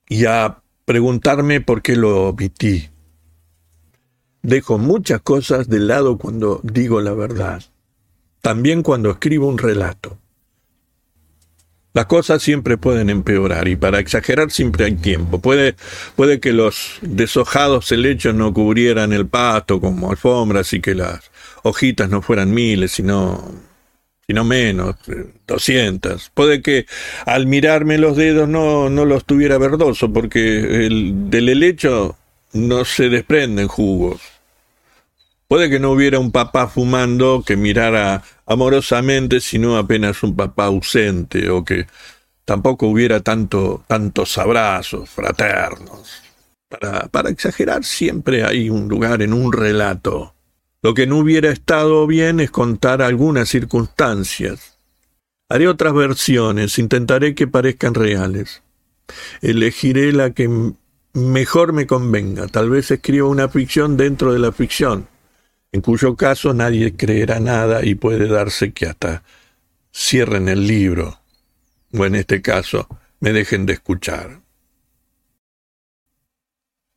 Y 0.08 0.26
a 0.26 0.62
preguntarme 0.86 1.62
por 1.62 1.82
qué 1.82 1.96
lo 1.96 2.30
omití. 2.30 2.90
Dejo 4.42 4.78
muchas 4.78 5.22
cosas 5.22 5.68
de 5.68 5.80
lado 5.80 6.18
cuando 6.18 6.62
digo 6.64 7.02
la 7.02 7.14
verdad, 7.14 7.64
también 8.42 8.84
cuando 8.84 9.10
escribo 9.10 9.48
un 9.48 9.58
relato. 9.58 10.20
Las 11.96 12.08
cosas 12.08 12.44
siempre 12.44 12.78
pueden 12.78 13.10
empeorar 13.10 13.70
y 13.70 13.78
para 13.78 14.00
exagerar 14.00 14.52
siempre 14.52 14.86
hay 14.86 14.96
tiempo. 14.96 15.40
Puede, 15.40 15.76
puede 16.18 16.42
que 16.42 16.52
los 16.52 16.98
deshojados 17.02 17.90
helechos 17.92 18.36
no 18.36 18.54
cubrieran 18.54 19.14
el 19.14 19.28
pasto 19.28 19.80
como 19.80 20.12
alfombras 20.12 20.74
y 20.74 20.82
que 20.82 20.94
las 20.94 21.32
hojitas 21.64 22.10
no 22.10 22.22
fueran 22.22 22.54
miles, 22.54 22.92
sino 22.92 23.50
sino 24.28 24.44
menos, 24.44 24.96
doscientas. 25.46 26.32
Puede 26.34 26.62
que 26.62 26.86
al 27.26 27.46
mirarme 27.46 27.98
los 27.98 28.18
dedos 28.18 28.50
no, 28.50 28.90
no 28.90 29.06
los 29.06 29.26
tuviera 29.26 29.58
verdoso, 29.58 30.12
porque 30.12 30.86
el, 30.86 31.30
del 31.30 31.50
helecho 31.50 32.18
no 32.54 32.86
se 32.86 33.10
desprenden 33.10 33.68
jugos. 33.68 34.22
Puede 35.48 35.70
que 35.70 35.80
no 35.80 35.92
hubiera 35.92 36.20
un 36.20 36.32
papá 36.32 36.68
fumando 36.68 37.44
que 37.46 37.56
mirara 37.56 38.24
amorosamente, 38.48 39.40
sino 39.40 39.78
apenas 39.78 40.24
un 40.24 40.36
papá 40.36 40.66
ausente, 40.66 41.50
o 41.50 41.64
que 41.64 41.86
tampoco 42.46 42.88
hubiera 42.88 43.20
tanto, 43.20 43.84
tantos 43.88 44.38
abrazos 44.40 45.08
fraternos. 45.10 46.24
Para, 46.68 47.08
para 47.10 47.30
exagerar 47.30 47.84
siempre 47.84 48.44
hay 48.44 48.72
un 48.72 48.88
lugar 48.88 49.22
en 49.22 49.34
un 49.34 49.54
relato 49.54 50.35
lo 50.86 50.94
que 50.94 51.08
no 51.08 51.18
hubiera 51.18 51.50
estado 51.50 52.06
bien 52.06 52.40
es 52.40 52.52
contar 52.52 53.02
algunas 53.02 53.50
circunstancias. 53.50 54.78
Haré 55.50 55.68
otras 55.68 55.96
versiones, 55.96 56.78
intentaré 56.78 57.34
que 57.34 57.48
parezcan 57.48 57.96
reales. 57.96 58.62
Elegiré 59.42 60.14
la 60.14 60.30
que 60.30 60.48
mejor 61.14 61.74
me 61.74 61.88
convenga. 61.88 62.46
Tal 62.50 62.70
vez 62.70 62.92
escriba 62.92 63.28
una 63.28 63.50
ficción 63.50 63.98
dentro 63.98 64.32
de 64.32 64.38
la 64.38 64.52
ficción, 64.52 65.08
en 65.72 65.82
cuyo 65.82 66.16
caso 66.16 66.54
nadie 66.54 66.96
creerá 66.96 67.40
nada 67.40 67.84
y 67.84 67.96
puede 67.96 68.28
darse 68.28 68.72
que 68.72 68.86
hasta 68.86 69.24
cierren 69.92 70.50
el 70.50 70.68
libro, 70.68 71.20
o 71.94 72.06
en 72.06 72.14
este 72.14 72.44
caso 72.44 72.88
me 73.22 73.34
dejen 73.34 73.66
de 73.66 73.74
escuchar. 73.74 74.40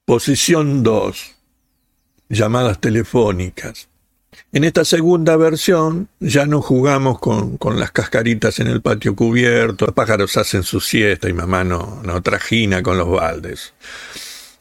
Posición 0.04 0.83
2 0.83 1.38
llamadas 2.28 2.80
telefónicas. 2.80 3.88
En 4.52 4.64
esta 4.64 4.85
segunda 4.85 5.37
versión 5.37 6.08
ya 6.20 6.47
no 6.47 6.62
jugamos 6.62 7.18
con, 7.18 7.56
con, 7.56 7.78
las 7.78 7.90
cascaritas 7.90 8.61
en 8.61 8.68
el 8.68 8.80
patio 8.80 9.14
cubierto, 9.14 9.87
los 9.87 9.94
pájaros 9.94 10.37
hacen 10.37 10.62
su 10.62 10.80
siesta 10.80 11.28
y 11.28 11.32
mamá 11.32 11.64
no, 11.64 12.00
no 12.04 12.23
trajina 12.23 12.82
con 12.82 12.99
los 12.99 13.11
baldes. 13.11 13.75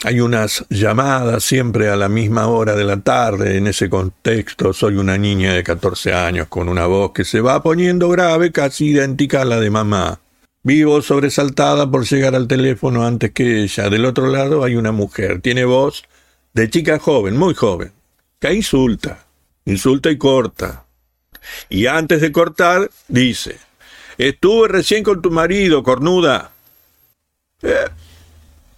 Hay 0.03 0.19
unas 0.19 0.63
llamadas 0.69 1.43
siempre 1.43 1.89
a 1.89 1.95
la 1.95 2.07
misma 2.07 2.47
hora 2.47 2.75
de 2.75 2.83
la 2.83 2.97
tarde. 3.01 3.57
En 3.57 3.65
ese 3.65 3.89
contexto 3.89 4.71
soy 4.71 4.95
una 4.95 5.17
niña 5.17 5.53
de 5.53 5.63
14 5.63 6.13
años 6.13 6.47
con 6.47 6.69
una 6.69 6.86
voz 6.86 7.13
que 7.13 7.25
se 7.25 7.41
va 7.41 7.63
poniendo 7.63 8.07
grave, 8.09 8.51
casi 8.51 8.89
idéntica 8.89 9.41
a 9.41 9.45
la 9.45 9.59
de 9.59 9.71
mamá. 9.71 10.19
Vivo 10.62 11.01
sobresaltada 11.01 11.89
por 11.89 12.05
llegar 12.05 12.36
al 12.36 12.47
teléfono 12.47 13.07
antes 13.07 13.31
que 13.31 13.63
ella. 13.63 13.89
Del 13.89 14.05
otro 14.05 14.27
lado 14.27 14.63
hay 14.63 14.75
una 14.75 14.91
mujer. 14.91 15.41
Tiene 15.41 15.65
voz 15.65 16.03
de 16.57 16.71
chica 16.71 16.97
joven, 16.97 17.37
muy 17.37 17.53
joven, 17.53 17.91
que 18.39 18.51
insulta, 18.51 19.27
insulta 19.65 20.09
y 20.09 20.17
corta. 20.17 20.87
Y 21.69 21.85
antes 21.85 22.19
de 22.19 22.31
cortar, 22.31 22.89
dice, 23.07 23.59
estuve 24.17 24.67
recién 24.67 25.03
con 25.03 25.21
tu 25.21 25.29
marido, 25.29 25.83
cornuda. 25.83 26.51
Eh, 27.61 27.85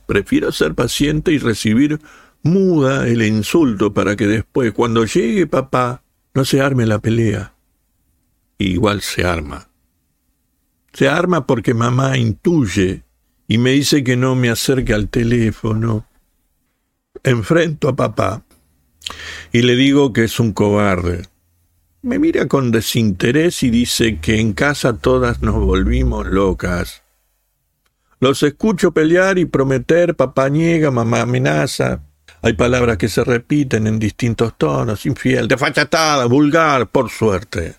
prefiero 0.05 0.51
ser 0.51 0.75
paciente 0.75 1.31
y 1.31 1.38
recibir 1.38 2.01
muda 2.43 3.07
el 3.07 3.21
insulto 3.21 3.93
para 3.93 4.17
que 4.17 4.27
después, 4.27 4.74
cuando 4.74 5.05
llegue 5.05 5.48
papá, 5.48 6.03
no 6.33 6.43
se 6.43 6.59
arme 6.59 6.86
la 6.86 7.00
pelea. 7.00 7.53
igual 8.57 9.01
se 9.01 9.24
arma. 9.24 9.69
Se 10.91 11.07
arma 11.07 11.48
porque 11.48 11.74
mamá 11.74 12.17
intuye 12.17 13.03
y 13.48 13.57
me 13.57 13.71
dice 13.71 14.03
que 14.03 14.17
no 14.17 14.36
me 14.36 14.50
acerque 14.50 14.93
al 14.93 15.07
teléfono 15.07 16.09
enfrento 17.23 17.89
a 17.89 17.95
papá 17.95 18.43
y 19.51 19.61
le 19.61 19.75
digo 19.75 20.13
que 20.13 20.25
es 20.25 20.39
un 20.39 20.53
cobarde. 20.53 21.23
me 22.01 22.17
mira 22.17 22.47
con 22.47 22.71
desinterés 22.71 23.61
y 23.63 23.69
dice 23.69 24.19
que 24.19 24.39
en 24.39 24.53
casa 24.53 24.97
todas 24.97 25.41
nos 25.41 25.55
volvimos 25.55 26.27
locas. 26.27 27.03
Los 28.21 28.43
escucho 28.43 28.91
pelear 28.91 29.38
y 29.38 29.45
prometer, 29.45 30.15
papá 30.15 30.49
niega, 30.49 30.91
mamá 30.91 31.21
amenaza. 31.21 32.03
Hay 32.41 32.53
palabras 32.53 32.97
que 32.97 33.09
se 33.09 33.23
repiten 33.23 33.88
en 33.88 33.99
distintos 33.99 34.57
tonos, 34.57 35.05
infiel, 35.05 35.47
desfachatada, 35.47 36.25
vulgar, 36.25 36.89
por 36.89 37.09
suerte. 37.09 37.75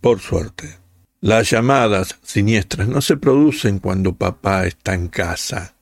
Por 0.00 0.20
suerte. 0.20 0.78
Las 1.20 1.50
llamadas 1.50 2.18
siniestras 2.22 2.88
no 2.88 3.00
se 3.00 3.16
producen 3.16 3.78
cuando 3.78 4.12
papá 4.12 4.66
está 4.66 4.94
en 4.94 5.08
casa. 5.08 5.74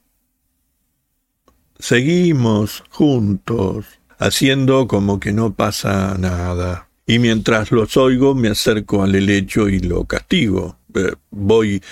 Seguimos 1.80 2.84
juntos, 2.90 3.86
haciendo 4.18 4.86
como 4.86 5.18
que 5.18 5.32
no 5.32 5.54
pasa 5.54 6.14
nada. 6.18 6.88
Y 7.06 7.18
mientras 7.18 7.72
los 7.72 7.96
oigo 7.96 8.34
me 8.34 8.48
acerco 8.48 9.02
al 9.02 9.14
helecho 9.14 9.68
y 9.68 9.80
lo 9.80 10.04
castigo. 10.04 10.76
Eh, 10.94 11.14
voy 11.30 11.82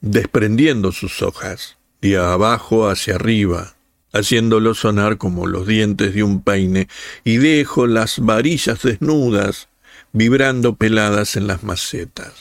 desprendiendo 0.00 0.90
sus 0.90 1.20
hojas, 1.22 1.76
de 2.00 2.16
abajo 2.16 2.88
hacia 2.88 3.16
arriba, 3.16 3.76
haciéndolo 4.12 4.74
sonar 4.74 5.18
como 5.18 5.46
los 5.46 5.66
dientes 5.66 6.14
de 6.14 6.22
un 6.22 6.40
peine, 6.40 6.88
y 7.22 7.36
dejo 7.36 7.86
las 7.86 8.20
varillas 8.20 8.82
desnudas, 8.82 9.68
vibrando 10.12 10.76
peladas 10.76 11.36
en 11.36 11.46
las 11.46 11.62
macetas. 11.62 12.32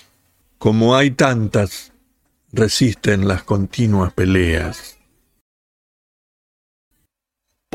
Como 0.60 0.96
hay 0.96 1.12
tantas, 1.12 1.92
resisten 2.54 3.28
las 3.28 3.44
continuas 3.44 4.14
peleas. 4.14 4.95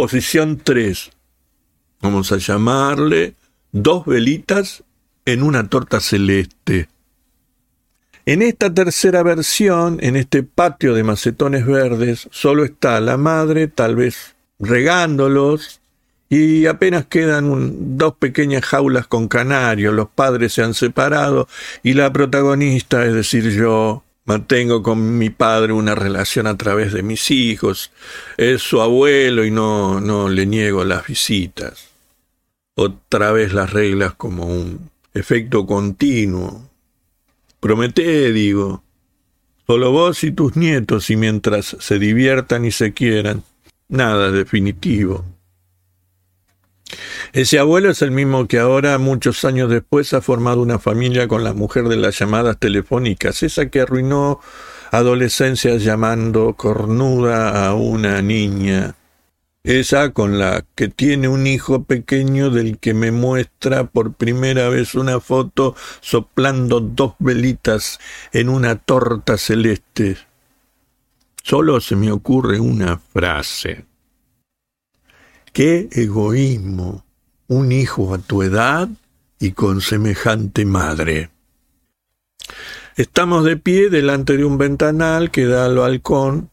Posición 0.00 0.57
3. 0.64 1.11
Vamos 2.00 2.33
a 2.33 2.38
llamarle 2.38 3.35
dos 3.71 4.07
velitas 4.07 4.83
en 5.26 5.42
una 5.42 5.69
torta 5.69 6.00
celeste. 6.00 6.88
En 8.25 8.40
esta 8.40 8.73
tercera 8.73 9.23
versión, 9.23 9.99
en 10.00 10.16
este 10.16 10.42
patio 10.42 10.95
de 10.95 11.04
macetones 11.04 11.66
verdes, 11.66 12.28
solo 12.30 12.64
está 12.64 12.99
la 13.02 13.19
madre, 13.19 13.69
tal 13.69 13.95
vez 13.95 14.37
regándolos, 14.59 15.83
y 16.30 16.64
apenas 16.64 17.04
quedan 17.04 17.99
dos 17.99 18.14
pequeñas 18.14 18.64
jaulas 18.64 19.07
con 19.07 19.28
canarios, 19.28 19.92
los 19.92 20.09
padres 20.09 20.54
se 20.54 20.62
han 20.62 20.73
separado, 20.73 21.47
y 21.83 21.92
la 21.92 22.11
protagonista, 22.11 23.04
es 23.04 23.13
decir, 23.13 23.50
yo, 23.50 24.02
mantengo 24.25 24.83
con 24.83 25.19
mi 25.19 25.30
padre 25.30 25.73
una 25.73 25.95
relación 25.95 26.47
a 26.47 26.56
través 26.56 26.93
de 26.93 27.02
mis 27.02 27.30
hijos, 27.30 27.91
es 28.37 28.63
su 28.63 28.80
abuelo 28.80 29.45
y 29.45 29.50
no, 29.50 30.00
no 30.00 30.28
le 30.28 30.47
niego 30.47 30.85
las 30.85 31.06
visitas. 31.06 31.89
Otra 32.75 33.33
vez 33.33 33.52
las 33.52 33.73
reglas 33.73 34.15
como 34.15 34.47
un 34.47 34.91
efecto 35.15 35.67
continuo, 35.67 36.71
Promete, 37.61 38.33
digo, 38.33 38.83
solo 39.67 39.93
vos 39.93 40.25
y 40.25 40.33
tus 40.33 40.56
nietos 40.56 41.11
y 41.11 41.17
mientras 41.17 41.76
se 41.78 41.99
diviertan 41.99 42.65
y 42.65 42.71
se 42.71 42.95
quieran, 42.95 43.45
nada 43.89 44.30
definitivo. 44.30 45.26
Ese 47.33 47.59
abuelo 47.59 47.91
es 47.91 48.03
el 48.03 48.11
mismo 48.11 48.47
que 48.47 48.59
ahora, 48.59 48.99
muchos 48.99 49.45
años 49.45 49.71
después, 49.71 50.13
ha 50.15 50.21
formado 50.21 50.63
una 50.63 50.79
familia 50.79 51.29
con 51.29 51.45
la 51.45 51.53
mujer 51.53 51.85
de 51.89 51.97
las 51.97 52.19
llamadas 52.19 52.59
telefónicas, 52.59 53.43
esa 53.43 53.69
que 53.69 53.81
arruinó 53.81 54.41
adolescencias 54.91 55.83
llamando 55.85 56.55
cornuda 56.55 57.67
a 57.67 57.75
una 57.75 58.23
niña 58.23 58.95
esa 59.63 60.13
con 60.13 60.39
la 60.39 60.65
que 60.75 60.89
tiene 60.89 61.29
un 61.29 61.47
hijo 61.47 61.85
pequeño 61.85 62.49
del 62.49 62.79
que 62.79 62.95
me 62.95 63.11
muestra 63.11 63.85
por 63.85 64.15
primera 64.15 64.71
vez 64.71 64.95
una 64.95 65.21
foto 65.21 65.76
soplando 66.00 66.81
dos 66.81 67.15
velitas 67.19 68.00
en 68.33 68.49
una 68.49 68.76
torta 68.76 69.37
celeste. 69.37 70.17
Solo 71.43 71.81
se 71.81 71.95
me 71.95 72.11
ocurre 72.11 72.59
una 72.59 72.99
frase. 72.99 73.90
Qué 75.52 75.89
egoísmo, 75.93 77.04
un 77.49 77.73
hijo 77.73 78.15
a 78.15 78.19
tu 78.19 78.43
edad 78.43 78.89
y 79.39 79.52
con 79.52 79.80
semejante 79.80 80.65
madre. 80.65 81.30
Estamos 82.97 83.45
de 83.45 83.56
pie 83.56 83.91
delante 83.91 84.36
de 84.36 84.45
un 84.45 84.58
ventanal 84.58 85.30
que 85.30 85.47
da 85.47 85.67
al 85.67 85.76
balcón 85.76 86.50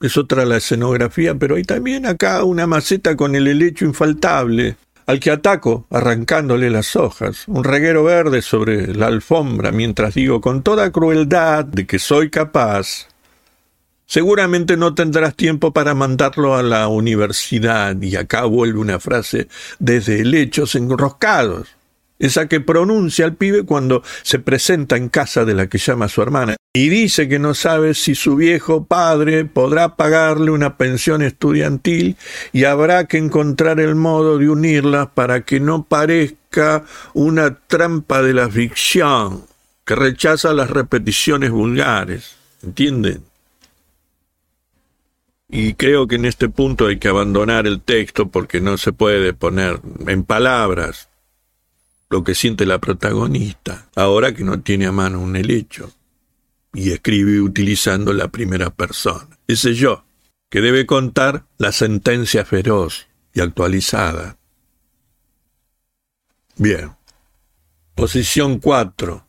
es 0.00 0.16
otra 0.16 0.46
la 0.46 0.56
escenografía, 0.56 1.34
pero 1.34 1.56
hay 1.56 1.62
también 1.64 2.06
acá 2.06 2.42
una 2.44 2.66
maceta 2.66 3.16
con 3.16 3.34
el 3.34 3.46
helecho 3.46 3.84
infaltable, 3.84 4.76
al 5.04 5.20
que 5.20 5.30
ataco 5.30 5.86
arrancándole 5.90 6.70
las 6.70 6.96
hojas, 6.96 7.46
un 7.48 7.64
reguero 7.64 8.04
verde 8.04 8.40
sobre 8.40 8.94
la 8.94 9.08
alfombra, 9.08 9.72
mientras 9.72 10.14
digo 10.14 10.40
con 10.40 10.62
toda 10.62 10.90
crueldad 10.90 11.66
de 11.66 11.86
que 11.86 11.98
soy 11.98 12.30
capaz. 12.30 13.08
Seguramente 14.10 14.76
no 14.76 14.92
tendrás 14.92 15.36
tiempo 15.36 15.72
para 15.72 15.94
mandarlo 15.94 16.56
a 16.56 16.64
la 16.64 16.88
universidad, 16.88 17.94
y 18.02 18.16
acá 18.16 18.44
vuelve 18.44 18.80
una 18.80 18.98
frase 18.98 19.46
desde 19.78 20.22
helechos 20.22 20.74
enroscados 20.74 21.68
esa 22.18 22.48
que 22.48 22.60
pronuncia 22.60 23.24
el 23.24 23.36
pibe 23.36 23.62
cuando 23.62 24.02
se 24.22 24.40
presenta 24.40 24.96
en 24.96 25.08
casa 25.10 25.44
de 25.44 25.54
la 25.54 25.68
que 25.68 25.78
llama 25.78 26.08
su 26.08 26.22
hermana, 26.22 26.56
y 26.74 26.88
dice 26.88 27.28
que 27.28 27.38
no 27.38 27.54
sabe 27.54 27.94
si 27.94 28.16
su 28.16 28.34
viejo 28.34 28.84
padre 28.84 29.44
podrá 29.44 29.94
pagarle 29.94 30.50
una 30.50 30.76
pensión 30.76 31.22
estudiantil 31.22 32.16
y 32.52 32.64
habrá 32.64 33.06
que 33.06 33.16
encontrar 33.16 33.78
el 33.78 33.94
modo 33.94 34.38
de 34.38 34.50
unirlas 34.50 35.06
para 35.14 35.42
que 35.42 35.60
no 35.60 35.84
parezca 35.84 36.84
una 37.14 37.56
trampa 37.56 38.22
de 38.22 38.34
la 38.34 38.50
ficción 38.50 39.44
que 39.84 39.94
rechaza 39.94 40.52
las 40.52 40.68
repeticiones 40.68 41.52
vulgares. 41.52 42.36
¿Entienden? 42.62 43.29
Y 45.50 45.74
creo 45.74 46.06
que 46.06 46.14
en 46.14 46.26
este 46.26 46.48
punto 46.48 46.86
hay 46.86 46.98
que 46.98 47.08
abandonar 47.08 47.66
el 47.66 47.80
texto 47.80 48.28
porque 48.28 48.60
no 48.60 48.78
se 48.78 48.92
puede 48.92 49.32
poner 49.32 49.80
en 50.06 50.22
palabras 50.22 51.08
lo 52.08 52.22
que 52.24 52.34
siente 52.34 52.66
la 52.66 52.78
protagonista, 52.78 53.88
ahora 53.96 54.34
que 54.34 54.44
no 54.44 54.60
tiene 54.60 54.86
a 54.86 54.92
mano 54.92 55.20
un 55.20 55.36
helecho, 55.36 55.92
y 56.72 56.90
escribe 56.90 57.40
utilizando 57.40 58.12
la 58.12 58.28
primera 58.28 58.70
persona. 58.70 59.28
Ese 59.46 59.74
yo, 59.74 60.04
que 60.50 60.60
debe 60.60 60.86
contar 60.86 61.44
la 61.58 61.72
sentencia 61.72 62.44
feroz 62.44 63.08
y 63.32 63.40
actualizada. 63.40 64.36
Bien. 66.56 66.92
Posición 67.94 68.58
4. 68.58 69.26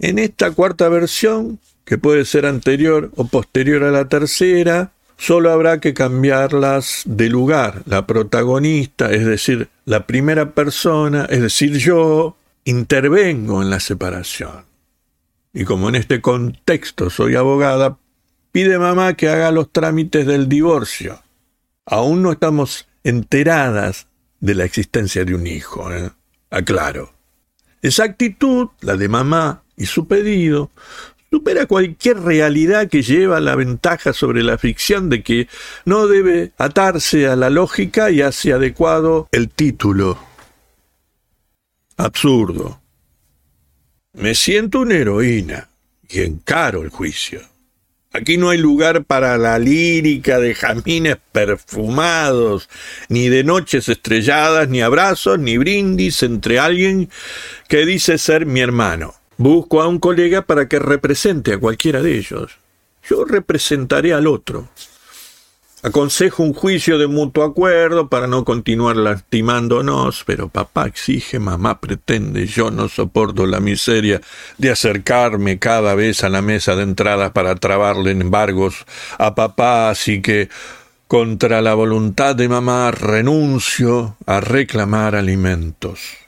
En 0.00 0.18
esta 0.18 0.50
cuarta 0.52 0.88
versión, 0.88 1.60
que 1.84 1.98
puede 1.98 2.24
ser 2.24 2.46
anterior 2.46 3.10
o 3.16 3.26
posterior 3.26 3.84
a 3.84 3.90
la 3.90 4.08
tercera, 4.08 4.92
Solo 5.18 5.50
habrá 5.50 5.80
que 5.80 5.94
cambiarlas 5.94 7.02
de 7.04 7.28
lugar. 7.28 7.82
La 7.86 8.06
protagonista, 8.06 9.10
es 9.10 9.26
decir, 9.26 9.68
la 9.84 10.06
primera 10.06 10.52
persona, 10.52 11.26
es 11.28 11.42
decir, 11.42 11.76
yo, 11.76 12.36
intervengo 12.64 13.60
en 13.60 13.68
la 13.68 13.80
separación. 13.80 14.64
Y 15.52 15.64
como 15.64 15.88
en 15.88 15.96
este 15.96 16.20
contexto 16.20 17.10
soy 17.10 17.34
abogada, 17.34 17.98
pide 18.52 18.78
mamá 18.78 19.14
que 19.14 19.28
haga 19.28 19.50
los 19.50 19.72
trámites 19.72 20.24
del 20.24 20.48
divorcio. 20.48 21.20
Aún 21.84 22.22
no 22.22 22.30
estamos 22.30 22.86
enteradas 23.02 24.06
de 24.38 24.54
la 24.54 24.64
existencia 24.64 25.24
de 25.24 25.34
un 25.34 25.48
hijo, 25.48 25.92
¿eh? 25.92 26.12
aclaro. 26.50 27.12
Esa 27.82 28.04
actitud, 28.04 28.68
la 28.80 28.96
de 28.96 29.08
mamá, 29.08 29.62
y 29.76 29.86
su 29.86 30.06
pedido 30.06 30.70
supera 31.30 31.66
cualquier 31.66 32.20
realidad 32.20 32.88
que 32.88 33.02
lleva 33.02 33.40
la 33.40 33.54
ventaja 33.54 34.12
sobre 34.12 34.42
la 34.42 34.58
ficción 34.58 35.08
de 35.08 35.22
que 35.22 35.48
no 35.84 36.06
debe 36.06 36.52
atarse 36.58 37.26
a 37.26 37.36
la 37.36 37.50
lógica 37.50 38.10
y 38.10 38.22
hace 38.22 38.52
adecuado 38.52 39.28
el 39.32 39.48
título. 39.50 40.18
Absurdo. 41.96 42.80
Me 44.14 44.34
siento 44.34 44.80
una 44.80 44.94
heroína 44.94 45.68
y 46.08 46.20
encaro 46.20 46.82
el 46.82 46.88
juicio. 46.88 47.40
Aquí 48.10 48.38
no 48.38 48.48
hay 48.48 48.58
lugar 48.58 49.04
para 49.04 49.36
la 49.36 49.58
lírica 49.58 50.38
de 50.38 50.54
jamines 50.54 51.18
perfumados, 51.30 52.70
ni 53.10 53.28
de 53.28 53.44
noches 53.44 53.88
estrelladas, 53.88 54.68
ni 54.68 54.80
abrazos, 54.80 55.38
ni 55.38 55.58
brindis 55.58 56.22
entre 56.22 56.58
alguien 56.58 57.10
que 57.68 57.84
dice 57.84 58.16
ser 58.16 58.46
mi 58.46 58.60
hermano. 58.60 59.14
Busco 59.40 59.80
a 59.80 59.86
un 59.86 60.00
colega 60.00 60.42
para 60.42 60.66
que 60.66 60.80
represente 60.80 61.52
a 61.52 61.58
cualquiera 61.58 62.02
de 62.02 62.18
ellos. 62.18 62.58
Yo 63.08 63.24
representaré 63.24 64.12
al 64.12 64.26
otro. 64.26 64.68
Aconsejo 65.80 66.42
un 66.42 66.54
juicio 66.54 66.98
de 66.98 67.06
mutuo 67.06 67.44
acuerdo 67.44 68.08
para 68.08 68.26
no 68.26 68.44
continuar 68.44 68.96
lastimándonos, 68.96 70.24
pero 70.26 70.48
papá 70.48 70.88
exige, 70.88 71.38
mamá 71.38 71.80
pretende, 71.80 72.48
yo 72.48 72.72
no 72.72 72.88
soporto 72.88 73.46
la 73.46 73.60
miseria 73.60 74.20
de 74.58 74.72
acercarme 74.72 75.60
cada 75.60 75.94
vez 75.94 76.24
a 76.24 76.28
la 76.28 76.42
mesa 76.42 76.74
de 76.74 76.82
entrada 76.82 77.32
para 77.32 77.54
trabarle 77.54 78.10
embargos 78.10 78.86
a 79.18 79.36
papá, 79.36 79.88
así 79.90 80.20
que 80.20 80.48
contra 81.06 81.62
la 81.62 81.74
voluntad 81.74 82.34
de 82.34 82.48
mamá 82.48 82.90
renuncio 82.90 84.16
a 84.26 84.40
reclamar 84.40 85.14
alimentos. 85.14 86.27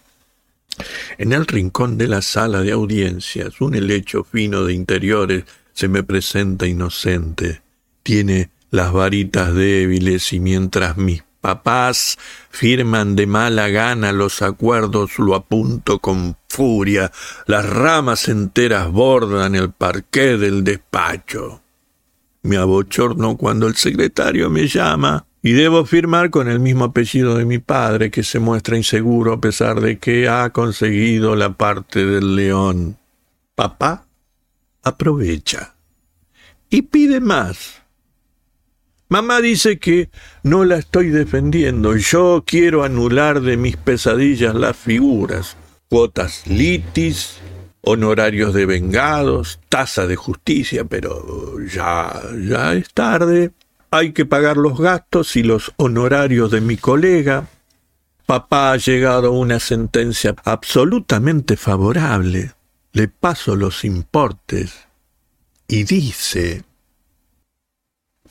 En 1.19 1.33
el 1.33 1.47
rincón 1.47 1.99
de 1.99 2.09
la 2.09 2.23
sala 2.23 2.63
de 2.63 2.73
audiencias, 2.73 3.61
un 3.61 3.75
helecho 3.75 4.25
fino 4.25 4.65
de 4.65 4.75
interiores 4.75 5.45
se 5.73 5.89
me 5.89 6.03
presenta 6.03 6.67
inocente. 6.67 7.63
Tiene 8.03 8.51
las 8.71 8.93
varitas 8.93 9.55
débiles 9.55 10.33
y 10.33 10.41
mientras 10.41 10.97
mis 10.97 11.23
papás 11.41 12.19
firman 12.51 13.17
de 13.17 13.27
mala 13.27 13.69
gana 13.69 14.13
los 14.13 14.43
acuerdos, 14.43 15.19
lo 15.19 15.35
apunto 15.35 15.99
con 15.99 16.37
furia. 16.49 17.11
Las 17.47 17.69
ramas 17.69 18.29
enteras 18.29 18.91
bordan 18.91 19.55
el 19.55 19.73
parqué 19.73 20.37
del 20.37 20.65
despacho. 20.65 21.63
Me 22.43 22.57
abochorno 22.57 23.37
cuando 23.37 23.67
el 23.67 23.77
secretario 23.77 24.49
me 24.51 24.67
llama 24.67 25.27
y 25.43 25.53
debo 25.53 25.87
firmar 25.87 26.31
con 26.31 26.49
el 26.49 26.61
mismo 26.61 26.85
apellido 26.85 27.37
de 27.37 27.45
mi 27.45 27.59
padre, 27.59 28.11
que 28.11 28.23
se 28.23 28.39
muestra 28.39 28.77
inseguro 28.77 29.33
a 29.33 29.41
pesar 29.41 29.81
de 29.81 29.99
que 29.99 30.29
ha 30.29 30.51
conseguido 30.51 31.35
la 31.35 31.55
parte 31.55 32.05
del 32.05 32.37
león. 32.37 32.99
Papá 33.55 34.07
aprovecha 34.83 35.75
y 36.69 36.83
pide 36.83 37.21
más. 37.21 37.83
Mamá 39.09 39.41
dice 39.41 39.79
que 39.79 40.09
no 40.43 40.65
la 40.65 40.77
estoy 40.77 41.09
defendiendo. 41.09 41.97
Yo 41.97 42.45
quiero 42.47 42.85
anular 42.85 43.41
de 43.41 43.57
mis 43.57 43.77
pesadillas 43.77 44.55
las 44.55 44.77
figuras, 44.77 45.57
cuotas 45.89 46.47
litis, 46.47 47.39
honorarios 47.81 48.55
de 48.55 48.67
vengados, 48.67 49.59
tasa 49.69 50.07
de 50.07 50.15
justicia, 50.15 50.85
pero 50.85 51.57
ya, 51.67 52.23
ya 52.47 52.75
es 52.75 52.93
tarde 52.93 53.51
hay 53.91 54.13
que 54.13 54.25
pagar 54.25 54.57
los 54.57 54.79
gastos 54.79 55.37
y 55.37 55.43
los 55.43 55.73
honorarios 55.77 56.51
de 56.51 56.61
mi 56.61 56.77
colega. 56.77 57.49
Papá 58.27 58.73
ha 58.73 58.77
llegado 58.77 59.29
a 59.29 59.33
una 59.33 59.59
sentencia 59.59 60.37
absolutamente 60.45 61.57
favorable. 61.57 62.53
Le 62.93 63.09
paso 63.09 63.57
los 63.57 63.85
importes 63.85 64.87
y 65.67 65.85
dice... 65.85 66.65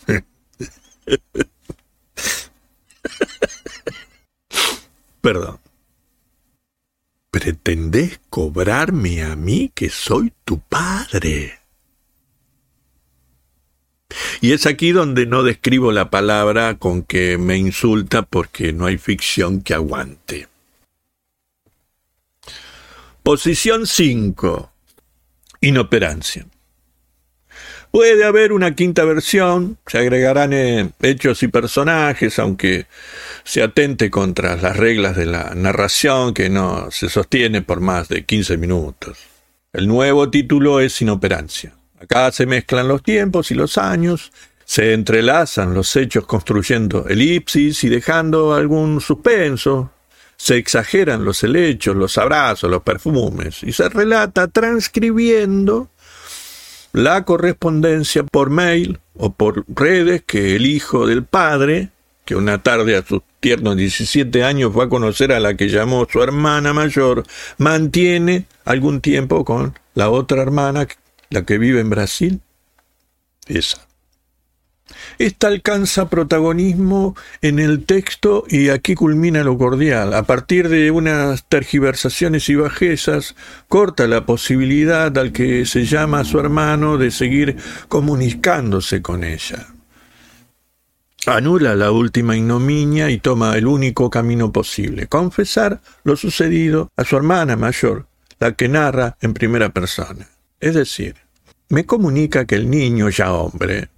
Perdón. 5.22 5.60
¿Pretendés 7.32 8.22
cobrarme 8.30 9.24
a 9.24 9.36
mí 9.36 9.72
que 9.76 9.90
soy 9.90 10.34
tu 10.46 10.60
padre? 10.60 11.59
Y 14.42 14.54
es 14.54 14.66
aquí 14.66 14.92
donde 14.92 15.26
no 15.26 15.44
describo 15.44 15.92
la 15.92 16.10
palabra 16.10 16.76
con 16.76 17.04
que 17.04 17.38
me 17.38 17.58
insulta 17.58 18.22
porque 18.22 18.72
no 18.72 18.86
hay 18.86 18.98
ficción 18.98 19.62
que 19.62 19.74
aguante. 19.74 20.48
Posición 23.22 23.86
5. 23.86 24.72
Inoperancia. 25.62 26.46
Puede 27.92 28.24
haber 28.24 28.54
una 28.54 28.76
quinta 28.76 29.04
versión, 29.04 29.78
se 29.88 29.98
agregarán 29.98 30.54
eh, 30.54 30.92
hechos 31.02 31.42
y 31.42 31.48
personajes, 31.48 32.38
aunque 32.38 32.86
se 33.44 33.64
atente 33.64 34.12
contra 34.12 34.56
las 34.56 34.78
reglas 34.78 35.16
de 35.16 35.26
la 35.26 35.54
narración 35.56 36.36
que 36.36 36.50
no 36.50 36.92
se 36.92 37.10
sostiene 37.10 37.64
por 37.64 37.82
más 37.82 38.08
de 38.08 38.26
15 38.26 38.58
minutos. 38.58 39.18
El 39.74 39.88
nuevo 39.88 40.30
título 40.30 40.80
es 40.80 41.02
Inoperancia. 41.02 41.74
Acá 42.02 42.32
se 42.32 42.46
mezclan 42.46 42.88
los 42.88 43.04
tiempos 43.04 43.52
y 43.52 43.56
los 43.56 43.78
años, 43.78 44.32
se 44.64 44.94
entrelazan 44.94 45.74
los 45.74 45.94
hechos 45.96 46.26
construyendo 46.26 47.08
elipsis 47.08 47.84
y 47.84 47.90
dejando 47.90 48.54
algún 48.54 49.02
suspenso, 49.02 49.92
se 50.38 50.56
exageran 50.56 51.26
los 51.26 51.44
helechos, 51.44 51.98
los 51.98 52.18
abrazos, 52.18 52.72
los 52.72 52.84
perfumes, 52.84 53.64
y 53.64 53.74
se 53.74 53.90
relata 53.90 54.48
transcribiendo 54.48 55.90
la 56.94 57.26
correspondencia 57.26 58.24
por 58.24 58.50
mail 58.50 59.00
o 59.16 59.34
por 59.34 59.66
redes 59.68 60.24
que 60.26 60.56
el 60.56 60.66
hijo 60.66 61.06
del 61.06 61.26
padre, 61.26 61.90
que 62.24 62.36
una 62.36 62.64
tarde 62.64 62.96
a 62.96 63.04
sus 63.04 63.22
tiernos 63.42 63.76
17 63.76 64.44
años 64.46 64.72
fue 64.72 64.86
a 64.86 64.90
conocer 64.90 65.34
a 65.34 65.42
la 65.42 65.56
que 65.56 65.68
llamó 65.68 66.08
su 66.10 66.24
hermana 66.24 66.72
mayor, 66.74 67.26
mantiene 67.58 68.46
algún 68.64 69.02
tiempo 69.02 69.44
con 69.44 69.78
la 69.96 70.10
otra 70.10 70.42
hermana 70.42 70.88
la 71.30 71.44
que 71.44 71.58
vive 71.58 71.80
en 71.80 71.90
Brasil, 71.90 72.42
esa. 73.48 73.90
Esta 75.20 75.48
alcanza 75.48 76.10
protagonismo 76.10 77.16
en 77.42 77.60
el 77.60 77.86
texto 77.86 78.46
y 78.48 78.70
aquí 78.70 78.96
culmina 78.96 79.44
lo 79.44 79.58
cordial. 79.58 80.14
A 80.14 80.24
partir 80.24 80.70
de 80.70 80.92
unas 80.92 81.44
tergiversaciones 81.48 82.50
y 82.50 82.56
bajezas, 82.56 83.36
corta 83.68 84.08
la 84.08 84.26
posibilidad 84.26 85.16
al 85.18 85.32
que 85.32 85.66
se 85.66 85.86
llama 85.86 86.22
a 86.22 86.26
su 86.26 86.40
hermano 86.40 86.98
de 86.98 87.12
seguir 87.12 87.58
comunicándose 87.88 89.02
con 89.02 89.24
ella. 89.24 89.68
Anula 91.26 91.76
la 91.76 91.92
última 91.92 92.38
ignominia 92.38 93.10
y 93.10 93.20
toma 93.20 93.56
el 93.58 93.68
único 93.68 94.10
camino 94.10 94.52
posible, 94.52 95.08
confesar 95.08 95.82
lo 96.04 96.16
sucedido 96.16 96.90
a 96.96 97.04
su 97.04 97.18
hermana 97.18 97.58
mayor, 97.58 98.08
la 98.40 98.54
que 98.54 98.70
narra 98.70 99.18
en 99.22 99.34
primera 99.34 99.70
persona. 99.70 100.28
Es 100.60 100.76
decir, 100.76 101.16
me 101.70 101.86
comunica 101.86 102.46
que 102.46 102.56
el 102.56 102.70
niño, 102.70 103.10
ya 103.10 103.32
hombre, 103.32 103.90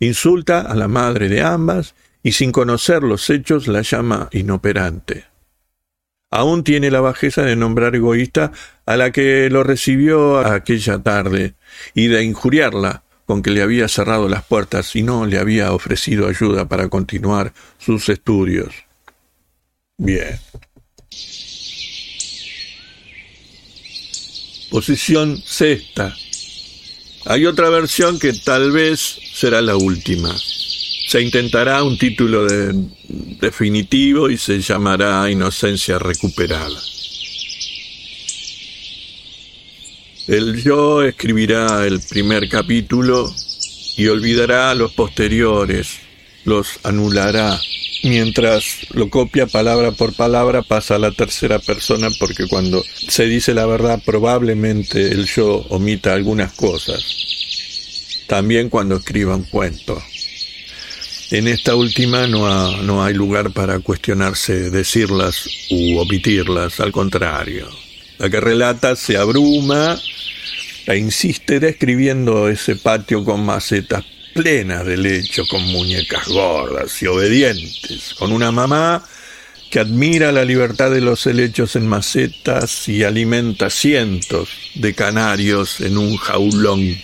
insulta 0.00 0.60
a 0.60 0.74
la 0.74 0.88
madre 0.88 1.28
de 1.28 1.42
ambas 1.42 1.94
y 2.22 2.32
sin 2.32 2.52
conocer 2.52 3.02
los 3.02 3.30
hechos 3.30 3.68
la 3.68 3.82
llama 3.82 4.28
inoperante. 4.32 5.24
Aún 6.30 6.64
tiene 6.64 6.90
la 6.90 7.00
bajeza 7.00 7.42
de 7.42 7.54
nombrar 7.54 7.94
egoísta 7.94 8.50
a 8.86 8.96
la 8.96 9.12
que 9.12 9.48
lo 9.50 9.62
recibió 9.62 10.38
aquella 10.38 10.98
tarde 10.98 11.54
y 11.94 12.08
de 12.08 12.24
injuriarla 12.24 13.04
con 13.24 13.42
que 13.42 13.50
le 13.50 13.62
había 13.62 13.88
cerrado 13.88 14.28
las 14.28 14.44
puertas 14.44 14.96
y 14.96 15.02
no 15.02 15.26
le 15.26 15.38
había 15.38 15.72
ofrecido 15.72 16.28
ayuda 16.28 16.68
para 16.68 16.88
continuar 16.88 17.52
sus 17.78 18.08
estudios. 18.08 18.74
Bien. 19.96 20.40
Posición 24.74 25.40
sexta. 25.46 26.16
Hay 27.26 27.46
otra 27.46 27.70
versión 27.70 28.18
que 28.18 28.32
tal 28.32 28.72
vez 28.72 29.20
será 29.32 29.62
la 29.62 29.76
última. 29.76 30.34
Se 31.06 31.22
intentará 31.22 31.84
un 31.84 31.96
título 31.96 32.44
definitivo 33.40 34.28
y 34.28 34.36
se 34.36 34.60
llamará 34.60 35.30
Inocencia 35.30 36.00
Recuperada. 36.00 36.76
El 40.26 40.60
yo 40.60 41.04
escribirá 41.04 41.86
el 41.86 42.00
primer 42.00 42.48
capítulo 42.48 43.32
y 43.96 44.08
olvidará 44.08 44.74
los 44.74 44.92
posteriores, 44.92 46.00
los 46.44 46.80
anulará 46.82 47.60
mientras 48.04 48.86
lo 48.90 49.08
copia 49.08 49.46
palabra 49.46 49.92
por 49.92 50.14
palabra 50.14 50.62
pasa 50.62 50.96
a 50.96 50.98
la 50.98 51.10
tercera 51.10 51.58
persona 51.58 52.08
porque 52.20 52.46
cuando 52.46 52.84
se 53.08 53.26
dice 53.26 53.54
la 53.54 53.66
verdad 53.66 54.00
probablemente 54.04 55.08
el 55.08 55.26
yo 55.26 55.64
omita 55.70 56.12
algunas 56.12 56.52
cosas. 56.52 57.02
También 58.26 58.68
cuando 58.68 58.96
escriba 58.96 59.34
un 59.34 59.44
cuento. 59.44 60.02
En 61.30 61.48
esta 61.48 61.74
última 61.74 62.26
no, 62.26 62.82
no 62.82 63.02
hay 63.02 63.14
lugar 63.14 63.50
para 63.52 63.80
cuestionarse 63.80 64.70
decirlas 64.70 65.46
u 65.70 65.98
omitirlas, 65.98 66.80
al 66.80 66.92
contrario. 66.92 67.68
La 68.18 68.28
que 68.28 68.40
relata 68.40 68.94
se 68.94 69.16
abruma 69.16 69.98
e 70.86 70.96
insiste 70.98 71.58
describiendo 71.58 72.48
ese 72.48 72.76
patio 72.76 73.24
con 73.24 73.44
macetas 73.44 74.04
plena 74.34 74.82
de 74.82 74.96
lecho 74.96 75.46
con 75.48 75.62
muñecas 75.62 76.28
gordas 76.28 77.00
y 77.00 77.06
obedientes, 77.06 78.14
con 78.18 78.32
una 78.32 78.50
mamá 78.50 79.02
que 79.70 79.78
admira 79.78 80.32
la 80.32 80.44
libertad 80.44 80.90
de 80.90 81.00
los 81.00 81.26
helechos 81.26 81.76
en 81.76 81.86
macetas 81.86 82.88
y 82.88 83.04
alimenta 83.04 83.70
cientos 83.70 84.48
de 84.74 84.94
canarios 84.94 85.80
en 85.80 85.96
un 85.96 86.16
jaulón. 86.16 86.96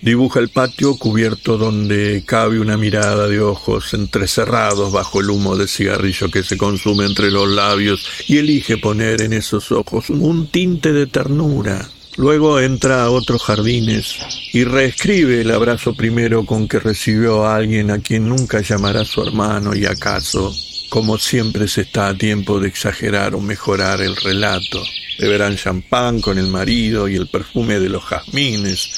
Dibuja 0.00 0.40
el 0.40 0.48
patio 0.48 0.96
cubierto 0.96 1.58
donde 1.58 2.24
cabe 2.26 2.58
una 2.58 2.76
mirada 2.76 3.28
de 3.28 3.40
ojos 3.40 3.94
entrecerrados 3.94 4.92
bajo 4.92 5.20
el 5.20 5.30
humo 5.30 5.56
de 5.56 5.68
cigarrillo 5.68 6.30
que 6.30 6.42
se 6.42 6.56
consume 6.56 7.04
entre 7.04 7.30
los 7.30 7.48
labios 7.48 8.04
y 8.26 8.38
elige 8.38 8.78
poner 8.78 9.22
en 9.22 9.34
esos 9.34 9.70
ojos 9.70 10.10
un 10.10 10.48
tinte 10.48 10.92
de 10.92 11.06
ternura 11.06 11.88
Luego 12.16 12.60
entra 12.60 13.04
a 13.04 13.10
otros 13.10 13.42
jardines 13.42 14.18
y 14.52 14.64
reescribe 14.64 15.40
el 15.40 15.50
abrazo 15.50 15.94
primero 15.94 16.44
con 16.44 16.68
que 16.68 16.78
recibió 16.78 17.46
a 17.46 17.56
alguien 17.56 17.90
a 17.90 18.00
quien 18.00 18.28
nunca 18.28 18.60
llamará 18.60 19.02
su 19.04 19.22
hermano 19.22 19.74
y 19.74 19.86
acaso, 19.86 20.54
como 20.90 21.16
siempre 21.16 21.66
se 21.68 21.82
está 21.82 22.08
a 22.08 22.14
tiempo 22.14 22.60
de 22.60 22.68
exagerar 22.68 23.34
o 23.34 23.40
mejorar 23.40 24.02
el 24.02 24.14
relato. 24.14 24.82
Beberán 25.18 25.56
champán 25.56 26.20
con 26.20 26.36
el 26.36 26.48
marido 26.48 27.08
y 27.08 27.16
el 27.16 27.28
perfume 27.28 27.78
de 27.78 27.88
los 27.88 28.04
jazmines. 28.04 28.90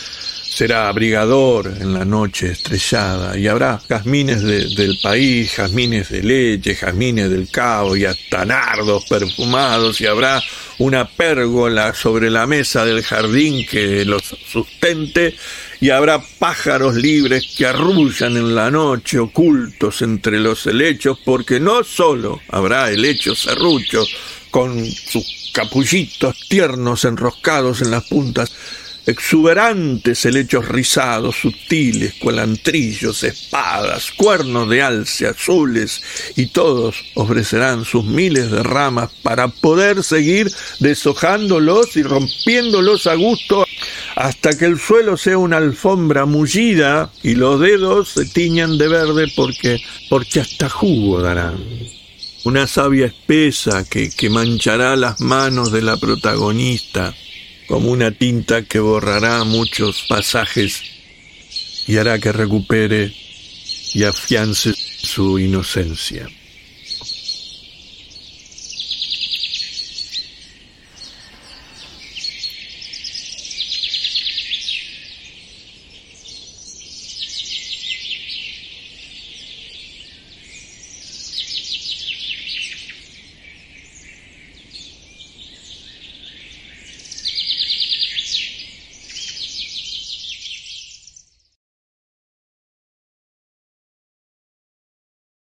Será 0.55 0.89
abrigador 0.89 1.67
en 1.81 1.95
la 1.95 2.05
noche 2.05 2.51
estrellada 2.51 3.39
y 3.39 3.47
habrá 3.47 3.81
jazmines 3.89 4.43
del 4.43 4.99
país, 5.03 5.53
jazmines 5.53 6.09
de 6.11 6.23
leche, 6.23 6.75
jazmines 6.75 7.31
del 7.31 7.49
cabo 7.49 7.97
y 7.97 8.05
hasta 8.05 8.45
nardos 8.45 9.05
perfumados 9.09 10.01
y 10.01 10.07
habrá 10.07 10.41
una 10.79 11.09
pérgola 11.09 11.95
sobre 11.95 12.31
la 12.31 12.47
mesa 12.47 12.85
del 12.85 13.03
jardín 13.03 13.67
que 13.67 14.05
los 14.05 14.23
sustente, 14.23 15.37
y 15.81 15.91
habrá 15.91 16.23
pájaros 16.39 16.95
libres 16.95 17.55
que 17.57 17.67
arrullan 17.67 18.37
en 18.37 18.55
la 18.55 18.71
noche 18.71 19.19
ocultos 19.19 20.03
entre 20.03 20.41
los 20.41 20.67
helechos, 20.67 21.19
porque 21.25 21.61
no 21.61 21.85
solo 21.85 22.41
habrá 22.49 22.91
helechos 22.91 23.41
serruchos 23.41 24.09
con 24.51 24.85
sus 24.91 25.51
capullitos 25.53 26.49
tiernos 26.49 27.05
enroscados 27.05 27.83
en 27.83 27.91
las 27.91 28.05
puntas, 28.05 28.53
exuberantes 29.07 30.25
helechos 30.25 30.67
rizados, 30.69 31.37
sutiles, 31.37 32.15
cuelantrillos, 32.15 33.23
espadas, 33.23 34.11
cuernos 34.13 34.69
de 34.69 34.83
alce 34.83 35.27
azules, 35.27 36.03
y 36.37 36.47
todos 36.47 36.97
ofrecerán 37.15 37.85
sus 37.85 38.05
miles 38.05 38.51
de 38.51 38.63
ramas 38.63 39.11
para 39.23 39.49
poder 39.49 40.03
seguir 40.03 40.51
deshojándolos 40.81 41.97
y 41.97 42.03
rompiéndolos 42.03 43.07
a 43.07 43.15
gusto 43.15 43.67
hasta 44.17 44.57
que 44.57 44.67
el 44.67 44.79
suelo 44.79 45.17
sea 45.17 45.39
una 45.39 45.57
alfombra 45.57 46.25
mullida 46.25 47.11
y 47.23 47.35
los 47.35 47.61
dedos 47.61 48.11
se 48.11 48.25
tiñan 48.27 48.79
de 48.79 48.89
verde 48.89 49.33
porque, 49.35 49.81
porque 50.09 50.41
hasta 50.41 50.69
jugo 50.69 51.21
darán. 51.21 51.63
Una 52.45 52.67
savia 52.67 53.07
espesa 53.07 53.89
que, 53.89 54.11
que 54.11 54.29
manchará 54.29 54.97
las 54.97 55.21
manos 55.21 55.73
de 55.73 55.81
la 55.81 55.97
protagonista 55.97 57.15
como 57.67 57.91
una 57.91 58.11
tinta 58.11 58.63
que 58.63 58.79
borrará 58.79 59.45
muchos 59.45 60.05
pasajes 60.09 60.83
y 61.87 61.97
hará 61.97 62.19
que 62.19 62.33
recupere 62.33 63.13
y 63.95 64.05
afiance 64.05 64.75
su 64.75 65.39
inocencia. 65.39 66.29